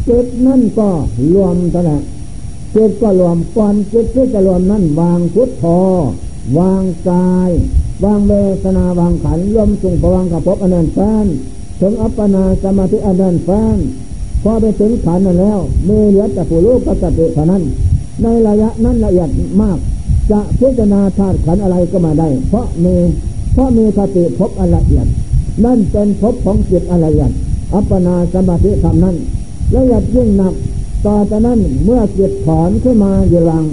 [0.07, 0.89] จิตนั่นก็
[1.33, 2.01] รวมกันแหละ
[2.75, 5.81] จิตก็รวมก่อนจิตที่จะรวมนั่นวางพุทธอ
[6.59, 7.51] วางกาย
[8.03, 11.25] วางเวทนาวางขันรวมสุงประวังกับพบอนันต์แฟน
[11.79, 13.77] ถึงอัปปนาสมาธิอนันต์แฟน
[14.43, 17.63] พอไปถึงขันนั้นแล้วมีเหลือแต่ผู้รู้ปัจจิเท่านั้น
[18.21, 19.29] ในระยะนั้นละเอียด
[19.61, 19.77] มาก
[20.31, 22.95] จะพิจารณาธาตุขันอะไรก็มาได้ เพราะมี
[23.53, 25.07] เพราะมีคติพบอละเอียด
[25.65, 27.31] นั่นเป็นพบของจิตอละเอียด
[27.73, 29.15] อัปปนาสมาธิธรรมนั้น
[29.75, 30.53] ละเอียดยิ่งหนัก
[31.05, 33.63] ต่อจากนั้นเมื่อจิตถอนขึ้นมาอยู่หลัง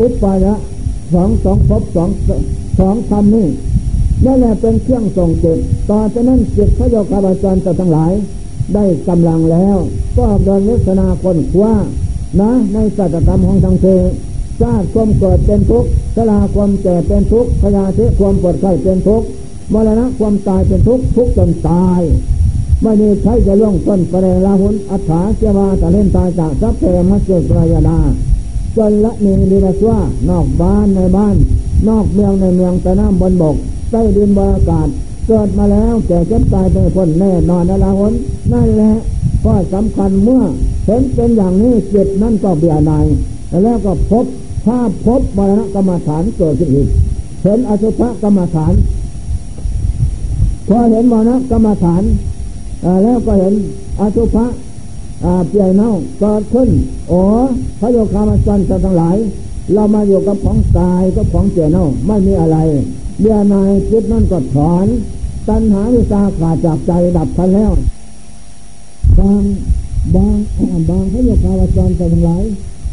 [0.00, 0.54] อุปปายะ
[1.12, 2.10] สองสองพบสอง
[2.78, 3.46] สองธรรมนี้
[4.24, 5.58] นั่นแหละเป็นเครื่องส่งจิต
[5.90, 8.12] ต่อจากนั้นจิตพระโยคาบาจารย์ทั้งหลาย
[8.74, 9.76] ได้กำลังแล้ว
[10.18, 11.72] ก็เดินวิสนาคนคว้า
[12.38, 13.86] นะในสัจธรรมของทางเท
[14.60, 19.26] ชาติความเกิดเป็นทุกข์ชราความแก่เป็นทุกข์พยาธิความปวดไข้เป็นทุกข์
[19.72, 22.00] มรณะความตายเป็นทุกข์ทุกข์จนตาย
[22.82, 27.98] ไม่มีใครจะล่วงต้นประเดลาหุนอัฏฐาเจวาตะเล่นตายจากทรัพย์เพมัจเจกรายดา
[28.76, 29.98] จนละนีดีละว่า
[30.30, 31.36] นอกบ้านในบ้าน
[31.88, 33.56] นอกเมืองในเมืองแต่น้ำบนบก
[33.90, 34.88] ใต้ดินบรรยากาศ
[35.26, 38.12] เกิดมาแล้วแก่เจ็บตายเป็นคนแน่นอนนะลาหุน
[38.52, 38.92] นั่นแหละ
[39.44, 40.42] ก็สำคัญเมื่อ
[40.86, 43.06] เห็นเป็นอย่างนี้จิตนั่นก็เบียนาย
[43.64, 44.26] แล้วก็พบ
[44.66, 46.88] ถ้าพบมรณะกรรมฐานเกิดขึ้นอีก
[47.42, 48.72] เห็นอสุภกรรมฐาน
[50.68, 52.02] พอเห็นมรณะกรรมฐาน
[53.02, 53.54] แล้วก็เห็น
[54.00, 54.46] อสุภะ
[55.48, 56.68] เปลี่ยนเน่าเกิดขึ้น
[57.08, 57.20] โอ้
[57.80, 59.16] พระโยคามาจันทร์ทั้งหลาย
[59.74, 62.58] เรามาอยู่กับของตายก็ของเปลี่ยเน่าไม่มีอะไร
[63.20, 64.86] เบียนายจิตนั่นก็ถอน
[65.48, 67.72] ตัณหาวิชาขาดจากใจดับทันแล้ว
[69.20, 69.42] บาง
[70.14, 70.36] บาง
[70.90, 72.44] บางพระโยคาวจรแต่ทั้งหลาย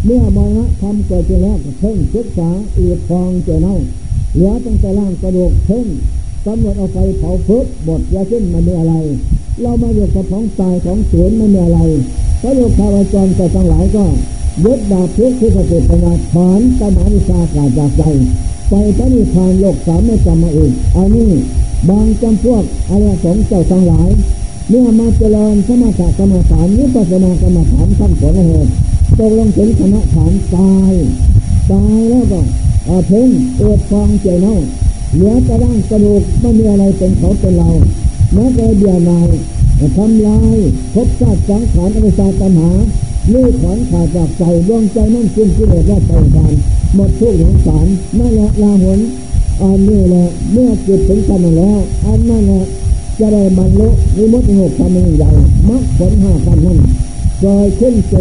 [0.05, 3.77] เมื่อมรณะทำเกิดขึ้นแล้วเพ่งศึกษาอืดฟองเจเน่า
[4.33, 5.87] เหลือตั้งแต่ล่างกระดูกเพ่ง
[6.45, 8.93] กำหนดเอาไปเผาพึบบดยาขึ้นมันมีอะไร
[9.61, 11.79] เรามาอยู่กับของตายของสูญไม่มีอะไร
[12.41, 14.05] พระโยคาวจรแต่ทั้งหลายก็
[14.65, 18.01] ยึดดาบทุกข์ที่สติปัญญาถอนกรรมาวิชากาจากใจ
[18.69, 21.31] ไปพระนิพพานโลกสามไม่จำมาอีกอันนี้
[21.89, 24.09] บางจำพวกอริยสงฆ์เจ้าทั้งหลาย
[24.69, 28.71] เมื่อมาเจริญสมถะกรรมฐานนิพพานกรรมฐานขั้นผลเหตุ
[29.19, 30.93] ตกลงถึงคณะฐานตาย
[31.71, 32.41] ตายแล้วก็
[32.88, 34.58] อาเพ่งเอ็ดฟองเจเน่า
[35.13, 37.69] เหลือจะร่างกระดูกไม่มีอะไรเป็นเขาเป็นเรา
[38.34, 39.30] แม้แต่เดียวนาย
[39.97, 40.58] ทำลาย
[40.93, 42.69] พบชาติสังขารอวิชาตัณหา
[43.34, 46.53] ลูกขอนขาดจากใจดวงใจนั่นขึ้นที่เหลือได้ไปการ
[46.95, 47.88] หมดทุกข์สงสาร
[48.19, 48.99] นั่นแหละลาหน
[49.62, 52.63] อันนี้แหละเมื่อจิตถึงกันแล้วอันนั่นแหละ
[53.19, 55.32] จะได้บรรลุนิมุติหกทำใหญ่
[55.69, 56.80] มรรคผลห้ากันนั้น
[57.43, 58.15] จอยขึ้นเจ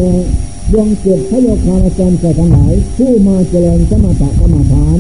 [0.73, 4.99] ดวงจิตพระโยคาจารย์ทั้งหลายผู้มาเจริญสมถะกรรมฐาน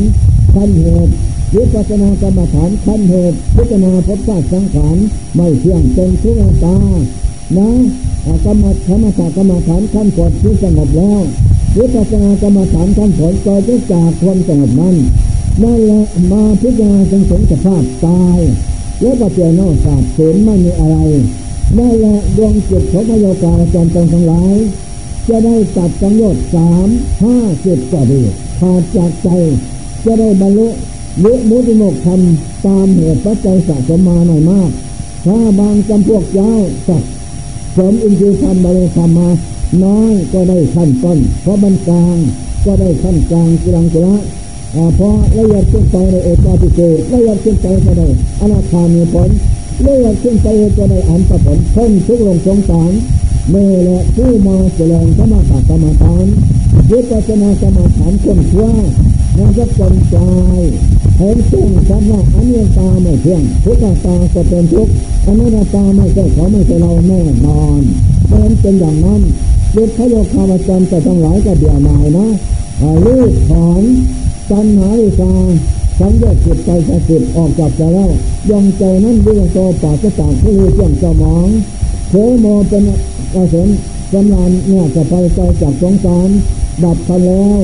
[0.54, 1.12] ขั้นเหตุ
[1.54, 4.96] วิปัสสนากรรมฐานขั้นเหตุพิจารณาพบชาติสังขาร
[5.34, 6.78] ไม่เที่ยงเป็นทุกขตา
[7.56, 7.70] นะ
[8.44, 11.22] กรรมธรรมศาสกรรมฐานขั้นผลที่สงบแล้ว
[11.78, 13.60] วิปัสสนากรรมฐานขั้นผลจอย
[13.92, 14.96] จากความสงบนั้น
[15.62, 18.40] นั่นแหละมาพิจารณาสังสมสภาพตาย
[19.00, 20.96] แล้วก็เจอนอกศาสตร์ศูนย์ไม่มีอะไร
[21.78, 24.56] นั่นและดวงจิตของพระโยกาอาจารย์ทั้งหลาย
[25.28, 26.88] จะได้ตัดสังโยชน์สาม
[27.24, 28.22] ห้าสิบก็ดี
[28.60, 29.28] ขาดจากใจ
[30.04, 30.68] จะได้บรรลุ
[31.24, 32.20] ยุมุติโมกธรรม
[32.66, 34.70] ตามเหตุปัจจัยสะสมมาหน่อยมาก
[35.26, 36.54] ถ้าบางจำพวกเจ้า
[36.88, 37.12] สัตว์
[37.76, 39.28] สมอินทรีย์ธรรมบริธรรมมา
[39.84, 42.16] น้อยก็ได้ขั้นต้น เพราะบรรกลาง
[42.64, 44.22] ก็ได้ขั้นกลางกลางกลาง
[44.98, 46.80] พอละเอียดขึ้นไปในเอกาติเก
[47.12, 48.08] ละเอียดขึ้นไปก็ได้
[48.40, 49.28] อนาคามีผล
[49.84, 50.46] ละเอียดขึ้นไป
[50.78, 52.92] ก็ได้อันตผลเพิ่มทุกลงสงสาร
[53.50, 56.26] เมื่อและผู้มาเจริญสมาธิกรรมฐาน
[56.90, 58.68] วิปัสสนากรรมฐานคนชั่ว
[59.38, 60.16] มันจะจนใจ
[61.18, 64.88] เห็นเชื่งชัดว่าอันนี้ตาไม่เที่ยงทุกตาจะเป็นทุก
[65.24, 67.80] อันนี้ตาไม่ใช่เขาไม่ใช่เราแน่นอน
[68.26, 69.20] เพราะฉะนั้นเป็นอย่างนั้น
[69.76, 72.28] ยุทธโยคาวจรจะต้งหลายกับเดียวนายนะ
[73.04, 73.82] ลูกถอน
[74.50, 75.32] ตัณหาวิชา
[75.98, 78.10] สังเวชจิตใจจะจิตออกจากใจแล้ว
[78.50, 81.48] ยังใจนั้นเรื่องโตปาศจากผู้รู้เชื่อมสมอง
[82.10, 82.82] เทโมเป็น
[83.34, 83.68] กระสน
[84.14, 86.28] กำลังเนี่ยจะไปใจจากสงสาร
[86.84, 87.58] ดับไปแล้ว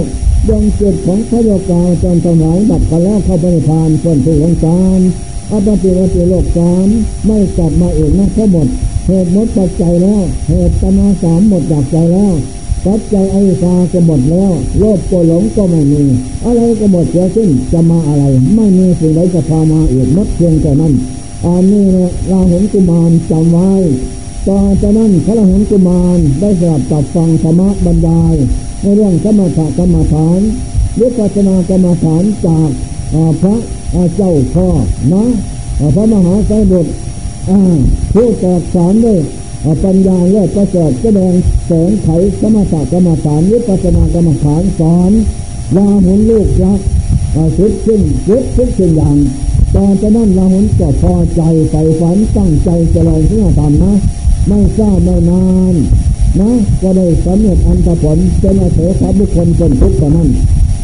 [0.48, 5.00] ดวงจิตของพระโยกาจนสมัยดับไปแล้วเข้าไปในพานพ้นทุกข์สงสาร
[5.50, 6.88] อัปฏิวัติโลกสาม
[7.26, 8.68] ไม่กลับมาอีกนะทั้งหมด
[9.06, 12.34] เหตุหมดปัจจัยแล้วเหตุตนาสามหมดจากใจแล้ว
[12.86, 16.02] ปัจจัยอวิชาก็หมดแล้วโลภก็หลงก็ไม่มี
[16.44, 18.24] อะไรก็หมดเสียสิ้นจะมาอะไร
[18.56, 20.92] ไม่มีสิ่งใดจะพามาอีกมดเพียงแต่นั้น
[21.44, 23.70] อันนี้นี่ยเราห็นกุมารจำไว้
[24.48, 28.34] ต่อจากนั้นพระเห็นกุมารได้สลับตับฟังธรรมบรรยาย
[28.82, 30.40] ในเรื่องสมถกรรมฐาน
[31.00, 32.70] วิปัสสนากรรมฐานจาก
[33.42, 33.56] พระ
[34.16, 34.68] เจ้าพ่อ
[35.12, 35.24] นะ
[35.94, 36.92] พระมหาไสบุตร
[38.14, 39.18] ผู้แตกสารด้วย
[39.84, 41.34] ปัญญาเลิศประเสริฐแสดง
[41.66, 42.08] แสงไข
[42.40, 45.12] สมถกรรมฐานวิปัสสนากรรมฐานสอน
[45.76, 46.86] ลาหุนลูกยักษ์
[47.56, 49.16] สุดขึ้นสุดทุกสิ่งอย่าง
[49.74, 53.92] ตอนจะนั่นลาหุนก็พอใจใฝ่ฝันตั้งใจจะลองเพื่อทำนะ
[54.48, 55.74] ไม่ทราบไม่นาน
[56.40, 56.50] นะ
[56.82, 60.28] ก็ได้สำเร็จอันตรผลเป็นอาเสขบุคคลเป็นทุกข์กว่านั้น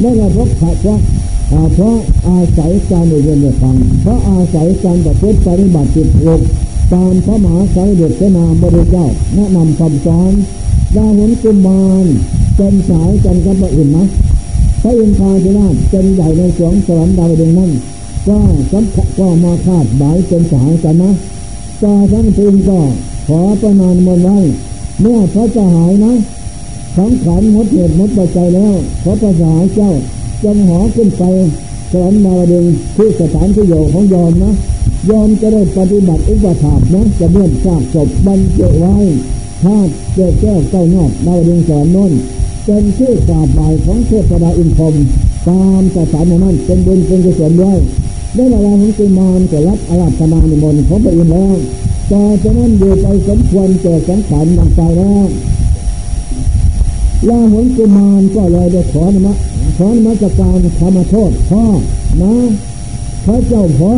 [0.02, 0.96] นั่นแหละเพราะขัดว่า
[1.74, 1.96] เพราะ
[2.28, 6.40] อาศัยการเรียนเรียนฟังเพราะอาศัยการประพฤติปฏิบัติจิตลก
[6.92, 10.32] ตามพระมหาไสเด็จเสนามบริเจ้าแนะนำคำสอน
[10.96, 12.06] ดาหุนกุมาร
[12.56, 14.04] เป็นสายกันกับพระอินทร์นะ
[14.82, 17.70] พระอินทร์พาธิราชเป็นใหญ่ในสวงสวรรค์ดาวดึงนั้น
[18.28, 18.38] ก็
[18.72, 21.10] สัมผัสก็มาคาดหมายเป็นสายกันนะ
[21.82, 22.80] จาทั้งทีมก็
[23.28, 24.38] ขอประนานมนไว้
[25.00, 26.12] เมื่อพระจะหายนะ
[26.96, 29.90] สังขารหมดเหตุหมดปัจจัยแล้วขอประสาเจ้า
[30.42, 31.22] จงหอขึ้นไป
[31.90, 34.54] สวรรค์ดาดึงที่สถานที่อยู่ของยอมนะ
[35.10, 38.96] ยอมจะได้ปฏิบัติอุปถาบนะจะเมื่อทราบศพบรรจุไว้
[39.64, 42.12] ธาตุเจ้าแก้วเก้านอกดาวดึงสอนน้น
[42.64, 44.94] เป็นชื่อกราบไหวของเทพดาอินพรม
[45.48, 47.78] ตามสถานนั้นเป็นบุญเป็นกุศลด้วย
[48.34, 51.56] ได้เวลาของกุมารก็รับอาราธนาในมนของพระอินทร์แล้ว
[52.10, 55.26] ต่อจากนั้นอยู่ไปสมควรแก่สังขารดังไปแล้ว
[57.28, 59.34] ลาหุนกุมารก็เลยได้ขอนมะ
[59.80, 61.64] ขอนมาจากการธรรมโทษพ่อ
[62.22, 62.34] นะ
[63.24, 63.94] พระเจ้าพ่อ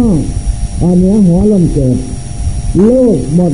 [0.83, 1.97] อันนี้หัวล้มเกิด
[2.85, 3.53] โลกหมด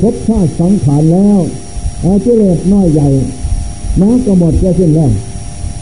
[0.00, 1.40] พบชาติสังขารแล้ว
[2.04, 3.08] อาจิเลสน้อยใหญ่
[4.00, 5.12] น้ำก็หมดก็สิ้นแล้ว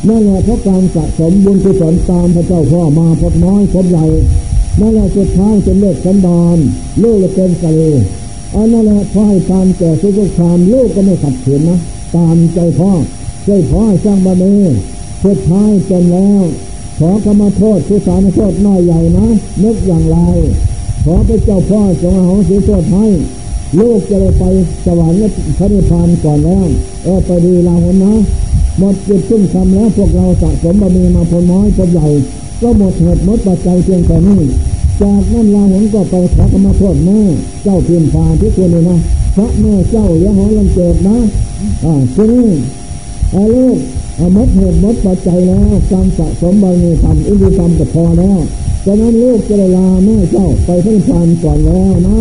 [0.08, 4.06] นั่นแหละเพราะการสะสมบุญกุศลตามพระเจ้าพ่อมาพบน้อยพบใหญ่
[4.80, 6.58] นั่นแหละสุดท้ายจะเลิกสันดาน
[7.02, 7.80] ลูกเป็นกะเล
[8.54, 11.78] อันนั้นแหละพ่อให้ตามแก่ทุกความลูกก็ไม่ขัดขืนนะ
[12.16, 12.90] ตามใจพ่อ
[13.44, 14.54] ใจพ่อสร้างบารมี
[15.26, 16.42] สุดท้ายจนแล้ว
[16.98, 19.26] ขอกรรมโทษผู้สารโทษน้อยใหญ่นะ
[19.62, 20.18] นึกอย่างไร
[21.04, 23.06] ขอพระเจ้าพ่อทรงอาหงสีโทษให้
[23.80, 24.44] ลูกจะได้ไป
[24.84, 26.66] สวรรค์และพระนิพพานก่อนแล้ว
[27.04, 28.14] เออไปดีลาหนนะ
[28.78, 32.06] หมดจุดขึ้นคำแล้วพวกเราสะสมบารมีมาพอน้อยพอใหญ่
[32.60, 34.40] ก็หมดเหตุหมดปัจจัยเพียงแต่นี้
[35.02, 37.20] จากนั้นลาหนก็ไปขอกรรมโทษแม่
[37.64, 38.98] เจ้าเพียงพาที่ควรเลยนะ
[39.36, 41.16] พระแม่เจ้าเลี้ยงหอลังเกิดนะ
[41.84, 42.48] อ่าทีนี้
[43.34, 43.44] อา
[44.18, 48.38] ลูกหมดเหตุหมดปัจจัยแล้วการสะสมบารมีทำอินทรีย์ทำก็พอแล้ว
[48.84, 52.18] ฉะนั้นลูกจะได้ลาแม่เจ้าไปพระนิพานก่อนแล้วนะ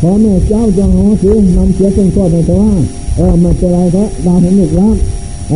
[0.00, 2.72] ขอแม่เจ้าจะหอถือนำเสียซึ่งโทษในแต่ว่า
[3.16, 4.96] เออมาเป็นไรเพราะดาวเห็นลูกรัก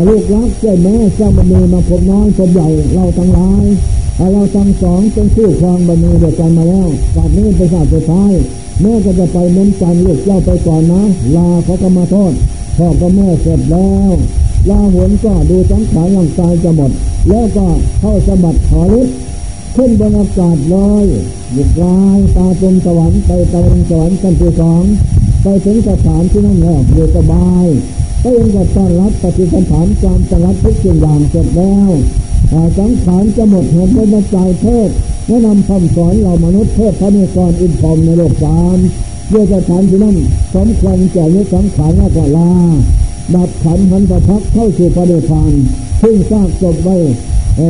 [0.09, 3.65] ลูกรักเจ้าแม่เจ้าบารมีมาพบน้อยพบใหญ่เราทั้งหลาย
[4.33, 8.33] เราทั้งสองเป็นคู่ครองบารมีเดียวกันมาแล้วจากนี้ไปศาสตร์สุดท้าย
[8.83, 11.03] แม่ก็จะไปเน้นจันลูกเจ้าไปก่อนนะ
[11.37, 12.33] ลาเขาก็มาโทษ
[12.79, 14.11] พ่อกับแม่เสร็จแล้ว
[14.71, 16.91] ลาหวนก็ดูสังขารร่างกายจะหมด
[17.29, 17.67] แล้วก็
[18.01, 19.17] เข้าสมบัติขอฤทธิ์
[19.77, 21.05] ขึ้นบนอากาศลอย
[21.53, 24.85] หยุดลายตาจมสวรรค์ไปตะวันสวรรค์กันที่สอง
[25.43, 27.67] ไปถึงสถานที่นั่นแล้วอยู่สบาย
[28.23, 31.91] ก็ยังจะต้อนรับปฏิสันฐานการจัรับทุกสิ่งอย่างเสร็จแล้ว
[32.79, 34.91] สังขารจะหมดเหตุไม่ใจเทศ
[35.27, 38.79] แนะนำคำสอนเรามนุษย์เทศพระนิกรอินพรมในโลกสาม
[39.29, 40.17] เพื่อจะฐานที่นั่น
[40.55, 42.53] สมควรแก่ยุสังขารและกลา
[43.35, 45.53] ดับขันหันประพักเข้าสู่ประเดชาน
[46.01, 46.97] พึ่งซากจบไว้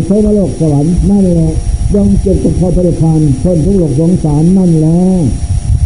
[0.06, 1.50] เทวโลกสวรรค์นั่นแหละ
[1.94, 5.00] ย่อมเกิดกับพระประเดชานคนทุกโลกสงสารนั่นแหละ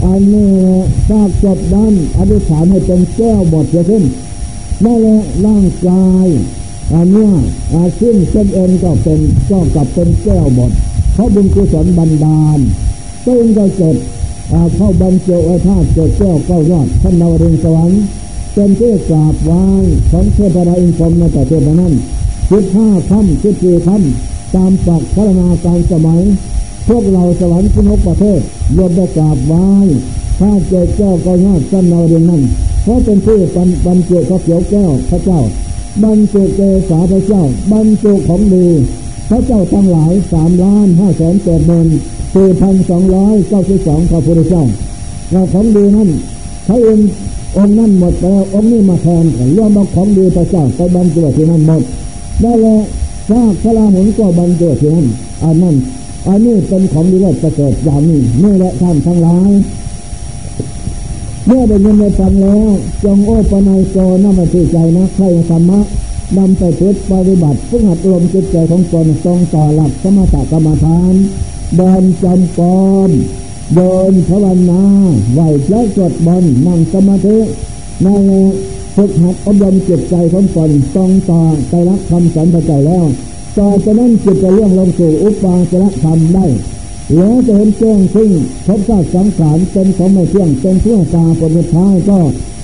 [0.04, 0.50] อันนี้
[1.08, 4.04] ซากจบด้านอธิษฐานให้เป็นแก้วบทเสียขึ้น
[4.84, 6.26] นั่นแหละร่างกาย
[6.94, 7.30] อันนี้
[7.72, 9.20] อาซึ่งเส้นเอ็นก็เป็น
[9.50, 10.72] ก็กลับเป็นแก้วบท
[11.14, 12.58] เขาบุญกุศลบันดาล
[13.24, 13.96] ก็ยังจะเกิด
[14.76, 18.02] เข้าบรรจุอาธาตุเกิดแก้วเก้ายอดท่านนวรินสวรรค์
[18.54, 19.64] เป็นเทศกราบไหว้
[20.10, 21.94] ของเทพดาอินทร์ในแต่เทพนั้น
[22.48, 26.20] คิดห้าคำคิดสี่คำตามปักพัฒนาการสมัย
[26.88, 28.40] พวกเราสวรรค์ทุกประเทศ
[28.76, 29.66] รวมได้กราบไหว้
[30.40, 32.42] ถ้าเจอแก้วก็ยอดท่านนวรินนั้น
[32.82, 33.40] เพราะเป็นที่
[33.86, 35.40] บรรจุพระเขียวแก้วพระเจ้า
[36.02, 37.42] บรรจุเกษาพระเจ้า
[37.72, 38.66] บรรจุของดี
[39.30, 41.88] พระเจ้าทั้งหลายสามล้านห้าแสนเจ็ดหมื่น
[42.34, 44.64] สี่พันสองร้อยเก้าสิบสองพระพุทธเจ้า
[45.32, 46.08] เราของดีนั้น
[46.64, 46.98] เขาเอง
[47.56, 51.82] องค์นั้นหมดแล้วองค์นี้มาแทนกันรวมเอาของดีพระเจ้าไปบรรจุที่นั่นหมด
[52.42, 52.82] ได้แล้ว
[53.30, 55.06] ซากพระราหุนก็บรรจุที่นั่น
[55.44, 55.76] อันนั้น
[56.28, 59.50] อันนี้เป็นของดีเลิศประเสริฐอย่างนี้นี่แหละท่านทั้งหลาย
[61.46, 62.70] เมื่อได้ยินได้ฟังแล้ว
[63.04, 65.80] จงโอ้ปนัยโกนำมาที่ใจนะใครธรรมะ
[66.36, 71.14] นำไปพิปฏิบัติฝึกหัดลมจิตใจของตนทรงต่อหลักสมถกรรมฐาน
[71.76, 72.66] เดินจำกร
[73.08, 73.10] ม
[73.76, 74.82] เดินภาวนา
[75.32, 77.38] ไหวพระสวดบนนั่งสมาธิ
[78.04, 78.22] นั่น
[78.96, 83.04] ฝึกหัดอบรมจิตใจของตนตรงต่อใจรักคำสอนพระเจ้าแล้ว
[83.58, 86.46] ต่อจากนั้นจิตจะเลื่องลงสู่อุปาจระธรรมได้
[87.14, 88.30] แล้วจะเห็นแจ้งซึ่ง
[88.66, 92.18] พบว่าสังขารเป็นของไม่เที่ยงเป็นเพื่อตาผลท้ายก็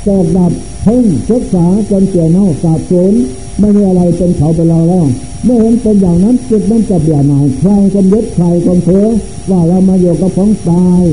[0.04, 3.14] แตกดับเพ่งศึกษาจนเกี่ยวเน่าสาบสูญ
[3.60, 5.06] ไม่มีอะไรเป็นเขาเป็นเราแล้ว
[5.44, 9.08] เมื่อเห็นเป็นอย่างนั้นจิตมันจะเบี่ยหน่ายใครก็ยึดใครก็เถอ
[9.50, 11.04] ว่าเรามาอยู่กับของตาย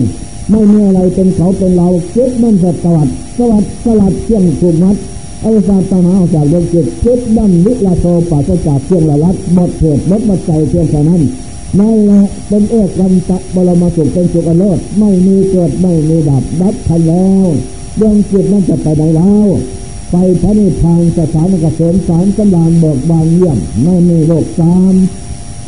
[0.51, 4.95] ไม่มีอะไรเป็นเขาเป็นเราจิตมันจะสวัสดสวัสดสลัดเชี่ยงกุมัด
[5.43, 11.21] อริสาตนาออกจากดวงจิตจิตดันนิลาโตปัสจากเชี่ยงละลัดหมดเหตุหมดปัจจัยเพียงแค่นั้น
[11.79, 17.45] นั่นแหละเป็นเอกวันตะบรมสุขเป็นสุขอโลดไม่มีเกิดไม่มีดับดับทันแล้ว
[17.99, 19.47] ดวงจิตมันจะไปไหนแล้ว
[20.11, 24.95] ไปพระนิพพานสถานกเสริมสารสำราญเบิกบานเยี่ยมไม่มีโลกสาม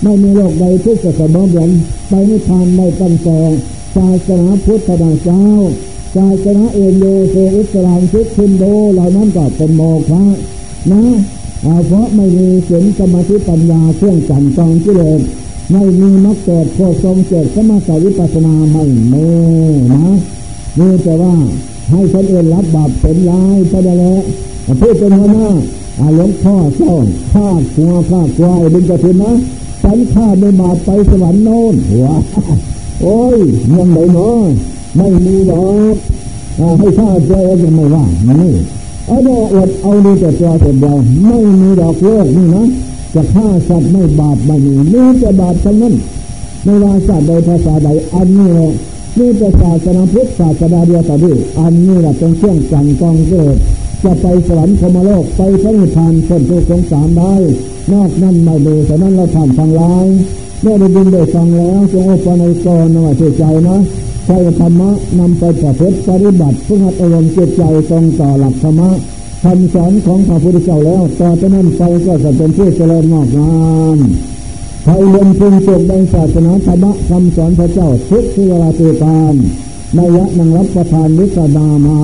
[0.04, 1.70] ไม่มีโลกใดที่จะเสมอเหมือน
[2.10, 3.40] ไปนิพพานไม่ตั้งแต่
[3.96, 5.46] ศาสนาพุทธดาเจ้า
[6.16, 10.24] ศาสนาเอนโยโซอิสลามชิดคุณโดเหล่านั้นก็เป็นโมฆะ
[10.92, 11.04] นะ
[11.86, 15.22] เพราะไม่มีศีลสมาธิปัญญาเครื่องจันตองกิเลส
[15.72, 19.28] ไม่มีมรรคเกิดโพทรงเกิดสมาธิวิปัสนาไม่เม่
[19.94, 20.06] นะ
[20.80, 21.34] นี่แต่ว่า
[21.92, 24.22] ให้คนอื่นรับบาปเป็นลายไปได้แล้ว
[24.82, 25.48] พูดเป็นหัวหน้า
[26.00, 26.96] อาหลวงพ่อเจ้า
[27.34, 29.32] ข้าหัวข้าควายดึงจะถึงนะ
[29.84, 32.08] ฉันข้าไม่บาปไปสวรรค์โน้นหัว
[33.02, 33.38] โอ้ย
[33.72, 34.46] ยังไหนเนาะ
[34.96, 35.96] ไม่มีดอก
[36.80, 38.54] ให้ข้าเจอยังไม่ว่านี่
[39.06, 42.64] เอาดอกอดเอาดีแต่ตัวเดียวไม่มีดอกโลกนี่นะ
[43.14, 45.96] จะฆ่าสัตว์ไม่บาปไม่มีนี่จะบาปทั้งนั้น
[46.64, 48.52] ไม่ว่าสัตว์ใดภาษาใดอันนี้
[49.18, 53.58] นี่จะศาสนาพุทธศาสนาเดียวกันด้วยอันนี้แหละเป็นเครื่องจังกองเกิด
[54.04, 57.34] จะไปสวรรค์พมโลกไปพระนิพพานคนทุกสงสารได้
[57.94, 60.06] นอกนั้นไม่มีฉะนั้นเราทำทางร้าย
[60.62, 63.78] เมื่อได้ยินได้ฟังแล้วจงอปในกรนว่าเสียใจนะ
[64.26, 64.90] ใช้ธรรมะ
[65.20, 68.90] นำไปประพฤติปฏิบัติเพื่อหัดอารมณ์จิตใจตรงต่อหลักธรรมะ
[69.44, 73.56] คำสอนของพระพุทธเจ้าแล้วต่อจากนั้นไปก็จะเป็นผู้เจริญงอกงา
[73.96, 73.98] ม
[74.84, 79.34] ใครเรียนพึงจบในศาสนาธรรมะคำสอนพระเจ้าทุกเวลาตุการ
[79.98, 82.00] นายะนังรับประทานนิสดามา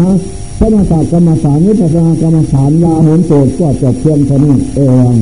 [0.00, 0.10] นะ
[0.58, 4.80] พระมาศากรรมฐานนิพพานกรรมฐานลาหุนโจทก็จบเพียงเท่านี้เอ
[5.14, 5.16] ง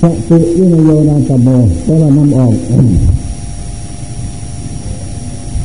[0.00, 1.48] สติวินโยนาตโม
[1.84, 2.54] แปลว่านำออก